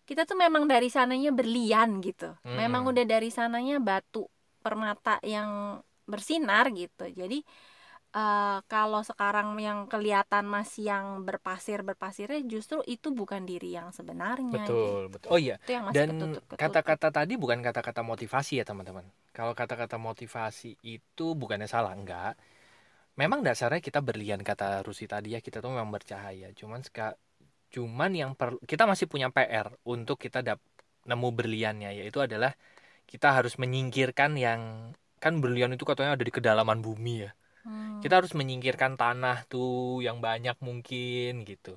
kita 0.07 0.23
tuh 0.25 0.39
memang 0.39 0.65
dari 0.71 0.89
sananya 0.89 1.31
berlian 1.35 1.99
gitu 2.01 2.33
memang 2.47 2.87
Mm-mm. 2.87 2.93
udah 2.95 3.05
dari 3.05 3.29
sananya 3.35 3.77
batu 3.83 4.25
permata 4.63 5.19
yang 5.27 5.83
bersinar 6.07 6.71
gitu 6.71 7.11
jadi 7.11 7.43
uh, 8.17 8.59
kalau 8.67 9.05
sekarang 9.05 9.53
yang 9.61 9.85
kelihatan 9.87 10.49
masih 10.49 10.89
yang 10.89 11.23
berpasir 11.23 11.85
berpasirnya 11.85 12.41
justru 12.49 12.81
itu 12.89 13.13
bukan 13.13 13.45
diri 13.45 13.77
yang 13.77 13.93
sebenarnya 13.93 14.65
betul 14.65 15.13
gitu. 15.13 15.13
betul. 15.13 15.29
Oh 15.31 15.39
iya 15.39 15.61
itu 15.61 15.73
yang 15.77 15.85
masih 15.93 15.97
dan 16.01 16.09
kata-kata 16.57 17.09
tadi 17.13 17.37
bukan 17.37 17.61
kata-kata 17.61 18.01
motivasi 18.01 18.63
ya 18.63 18.65
teman-teman. 18.65 19.05
Kalau 19.37 19.53
kata-kata 19.53 20.01
motivasi 20.01 20.81
itu 20.81 21.27
bukannya 21.37 21.69
salah 21.69 21.93
enggak. 21.93 22.41
Memang 23.17 23.41
dasarnya 23.41 23.81
kita 23.81 24.05
berlian 24.05 24.45
kata 24.45 24.85
Rusi 24.85 25.09
tadi 25.09 25.37
ya 25.37 25.41
kita 25.41 25.61
tuh 25.61 25.73
memang 25.73 25.89
bercahaya. 25.89 26.53
Cuman 26.53 26.85
seka, 26.85 27.17
cuman 27.73 28.13
yang 28.13 28.31
per, 28.37 28.61
kita 28.65 28.85
masih 28.85 29.09
punya 29.09 29.33
PR 29.33 29.73
untuk 29.89 30.21
kita 30.21 30.45
dap, 30.45 30.61
nemu 31.09 31.29
berliannya 31.33 31.97
yaitu 31.97 32.21
adalah 32.21 32.53
kita 33.09 33.33
harus 33.33 33.57
menyingkirkan 33.57 34.37
yang 34.37 34.93
kan 35.17 35.41
berlian 35.41 35.73
itu 35.73 35.89
katanya 35.89 36.19
ada 36.19 36.25
di 36.27 36.35
kedalaman 36.35 36.85
bumi 36.85 37.25
ya 37.25 37.33
Hmm. 37.67 37.99
kita 37.99 38.23
harus 38.23 38.33
menyingkirkan 38.39 38.95
tanah 38.95 39.43
tuh 39.51 39.99
yang 40.07 40.23
banyak 40.23 40.55
mungkin 40.63 41.43
gitu 41.43 41.75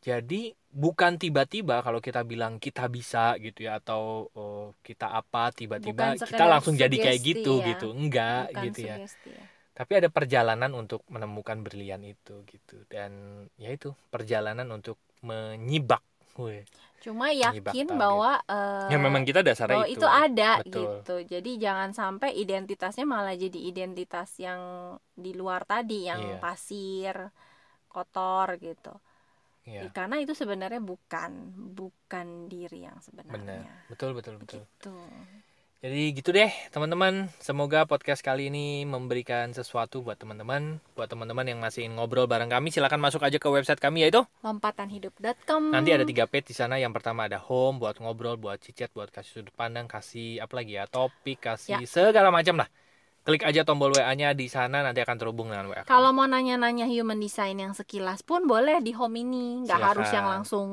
jadi 0.00 0.56
bukan 0.72 1.20
tiba-tiba 1.20 1.84
kalau 1.84 2.00
kita 2.00 2.24
bilang 2.24 2.56
kita 2.56 2.88
bisa 2.88 3.36
gitu 3.36 3.68
ya 3.68 3.76
atau 3.82 4.32
oh, 4.32 4.72
kita 4.80 5.12
apa 5.12 5.52
tiba-tiba 5.52 6.16
kita 6.16 6.44
langsung 6.48 6.72
jadi 6.72 6.96
kayak 6.96 7.20
gitu 7.20 7.60
ya. 7.60 7.76
gitu 7.76 7.86
enggak 7.92 8.48
Bukan 8.48 8.64
gitu 8.64 8.80
ya 8.88 8.96
ya. 9.04 9.44
tapi 9.76 9.92
ada 10.00 10.08
perjalanan 10.08 10.72
untuk 10.72 11.04
menemukan 11.12 11.60
berlian 11.60 12.00
itu 12.04 12.44
gitu 12.48 12.80
dan 12.88 13.44
ya 13.60 13.70
itu 13.72 13.92
perjalanan 14.08 14.68
untuk 14.72 14.96
menyibak 15.20 16.00
Cuma 17.00 17.32
yakin 17.32 17.86
target. 17.88 18.00
bahwa 18.02 18.32
eh, 18.44 18.90
ya 18.92 18.96
memang 19.00 19.22
kita 19.24 19.40
dasarnya 19.40 19.76
bahwa 19.76 19.86
itu 19.88 19.98
itu 20.00 20.06
ada 20.06 20.50
Betul. 20.60 20.92
gitu. 21.00 21.14
Jadi 21.32 21.50
jangan 21.64 21.90
sampai 21.96 22.30
identitasnya 22.36 23.04
malah 23.06 23.34
jadi 23.38 23.58
identitas 23.70 24.28
yang 24.36 24.60
di 25.24 25.32
luar 25.32 25.62
tadi 25.64 26.10
yang 26.10 26.20
Iya. 26.20 26.36
pasir, 26.42 27.16
kotor 27.92 28.48
gitu. 28.60 28.92
ya 29.66 29.88
Karena 29.96 30.16
itu 30.22 30.32
sebenarnya 30.36 30.80
bukan 30.82 31.30
bukan 31.78 32.26
diri 32.52 32.84
yang 32.86 32.98
benar 32.98 33.06
sebenarnya. 33.06 33.70
betul 33.90 34.10
betul 34.16 34.34
betul 34.42 34.60
Gitu. 34.60 34.94
Jadi 35.80 36.12
gitu 36.12 36.28
deh 36.36 36.52
teman-teman. 36.76 37.32
Semoga 37.40 37.88
podcast 37.88 38.20
kali 38.20 38.52
ini 38.52 38.84
memberikan 38.84 39.48
sesuatu 39.56 40.04
buat 40.04 40.20
teman-teman. 40.20 40.76
Buat 40.92 41.08
teman-teman 41.08 41.48
yang 41.48 41.56
masih 41.56 41.88
ingin 41.88 41.96
ngobrol 41.96 42.28
bareng 42.28 42.52
kami, 42.52 42.68
silakan 42.68 43.00
masuk 43.00 43.24
aja 43.24 43.40
ke 43.40 43.48
website 43.48 43.80
kami 43.80 44.04
yaitu. 44.04 44.20
Lompatanhidup.com. 44.44 45.72
Nanti 45.72 45.96
ada 45.96 46.04
tiga 46.04 46.28
page 46.28 46.52
di 46.52 46.56
sana. 46.60 46.76
Yang 46.76 47.00
pertama 47.00 47.32
ada 47.32 47.40
home 47.40 47.80
buat 47.80 47.96
ngobrol, 47.96 48.36
buat 48.36 48.60
cicet, 48.60 48.92
buat 48.92 49.08
kasih 49.08 49.40
sudut 49.40 49.56
pandang, 49.56 49.88
kasih 49.88 50.44
apa 50.44 50.52
lagi 50.60 50.76
ya, 50.76 50.84
topik, 50.84 51.40
kasih 51.40 51.80
Ya. 51.80 51.88
segala 51.88 52.28
macam 52.28 52.60
lah. 52.60 52.68
Klik 53.24 53.40
aja 53.48 53.64
tombol 53.64 53.96
WA-nya 53.96 54.36
di 54.36 54.52
sana 54.52 54.84
nanti 54.84 55.00
akan 55.00 55.16
terhubung 55.16 55.48
dengan 55.48 55.72
WA. 55.72 55.88
Kalau 55.88 56.12
mau 56.12 56.28
nanya-nanya 56.28 56.92
human 56.92 57.16
design 57.16 57.56
yang 57.56 57.72
sekilas 57.72 58.20
pun 58.20 58.44
boleh 58.44 58.84
di 58.84 58.92
home 58.92 59.16
ini, 59.24 59.64
nggak 59.64 59.80
harus 59.80 60.12
yang 60.12 60.28
langsung 60.28 60.68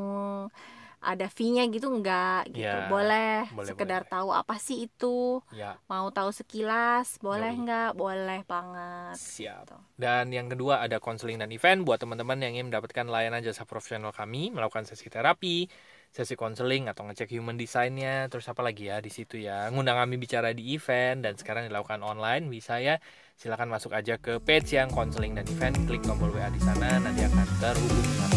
ada 0.97 1.29
fee-nya 1.29 1.63
gitu 1.69 1.93
enggak 1.93 2.49
gitu. 2.49 2.65
Ya, 2.65 2.89
boleh, 2.89 3.45
boleh, 3.53 3.67
sekedar 3.69 4.01
boleh. 4.03 4.11
tahu 4.11 4.29
apa 4.33 4.55
sih 4.57 4.89
itu. 4.89 5.39
ya, 5.53 5.77
Mau 5.85 6.09
tahu 6.09 6.33
sekilas, 6.33 7.21
boleh 7.21 7.53
Yoi. 7.53 7.59
enggak? 7.63 7.89
Boleh 7.93 8.41
banget. 8.43 9.15
siap. 9.15 9.69
Gitu. 9.69 9.77
Dan 9.95 10.33
yang 10.33 10.49
kedua 10.49 10.81
ada 10.81 10.97
konseling 10.97 11.37
dan 11.37 11.53
event 11.53 11.85
buat 11.85 12.01
teman-teman 12.01 12.41
yang 12.41 12.57
ingin 12.57 12.67
mendapatkan 12.73 13.05
layanan 13.05 13.45
jasa 13.45 13.63
profesional 13.63 14.09
kami, 14.09 14.49
melakukan 14.49 14.89
sesi 14.89 15.07
terapi, 15.07 15.69
sesi 16.09 16.33
konseling 16.33 16.89
atau 16.89 17.05
ngecek 17.05 17.29
human 17.29 17.57
design-nya, 17.61 18.25
terus 18.33 18.49
apa 18.49 18.65
lagi 18.65 18.89
ya 18.89 18.97
di 18.97 19.13
situ 19.13 19.37
ya. 19.37 19.69
Ngundang 19.69 20.01
kami 20.01 20.17
bicara 20.17 20.49
di 20.49 20.73
event 20.73 21.21
dan 21.21 21.37
sekarang 21.37 21.69
dilakukan 21.69 22.01
online 22.01 22.49
bisa 22.49 22.81
ya. 22.81 22.97
Silakan 23.37 23.69
masuk 23.69 23.93
aja 23.93 24.17
ke 24.17 24.41
page 24.41 24.73
yang 24.73 24.89
konseling 24.89 25.37
dan 25.37 25.45
event, 25.45 25.77
klik 25.85 26.01
tombol 26.01 26.33
WA 26.33 26.49
di 26.49 26.57
sana 26.57 26.97
nanti 26.97 27.21
akan 27.21 27.45
terhubung 27.61 28.01
dengan. 28.01 28.36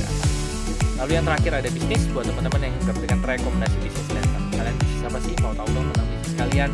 Lalu 1.01 1.13
yang 1.17 1.25
terakhir 1.25 1.53
ada 1.65 1.69
bisnis 1.73 2.03
buat 2.13 2.25
teman-teman 2.29 2.61
yang 2.69 2.75
mendapatkan 2.85 3.19
rekomendasi 3.25 3.77
bisnis 3.81 4.07
dan 4.13 4.25
kalian 4.53 4.77
bisnis 4.77 5.03
apa 5.09 5.19
sih? 5.25 5.35
Mau 5.41 5.53
tahu 5.57 5.69
dong 5.73 5.87
tentang 5.91 6.09
bisnis 6.13 6.33
kalian. 6.37 6.71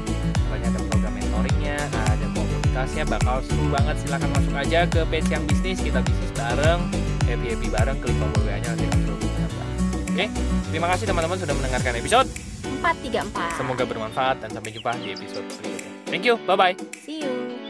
Banyak 0.51 0.71
ada 0.75 0.81
program 0.91 1.13
mentoringnya 1.15 1.77
ada 1.95 2.27
komunitasnya 2.35 3.05
bakal 3.07 3.37
seru 3.47 3.67
banget. 3.71 3.97
Silahkan 4.03 4.31
masuk 4.35 4.55
aja 4.59 4.81
ke 4.91 5.01
page 5.07 5.29
yang 5.31 5.45
bisnis. 5.47 5.79
Kita 5.79 6.03
bisnis 6.03 6.31
bareng 6.35 6.81
happy 7.31 7.47
happy 7.55 7.69
bareng. 7.71 7.97
Klik 8.03 8.17
tombol 8.19 8.43
WA 8.43 8.59
nya 8.59 8.75
nanti 8.75 8.85
akan 8.91 9.07
oke 10.17 10.33
terima 10.73 10.89
kasih 10.97 11.05
teman-teman 11.05 11.37
sudah 11.37 11.55
mendengarkan 11.61 11.93
episode 12.01 12.29
434. 12.81 13.61
semoga 13.61 13.85
bermanfaat 13.85 14.37
dan 14.41 14.49
sampai 14.49 14.71
jumpa 14.73 14.97
di 15.05 15.13
episode 15.13 15.45
berikutnya. 15.61 15.93
Thank 16.09 16.25
you 16.25 16.41
bye 16.49 16.57
bye 16.57 16.73
See 17.05 17.21
you. 17.21 17.66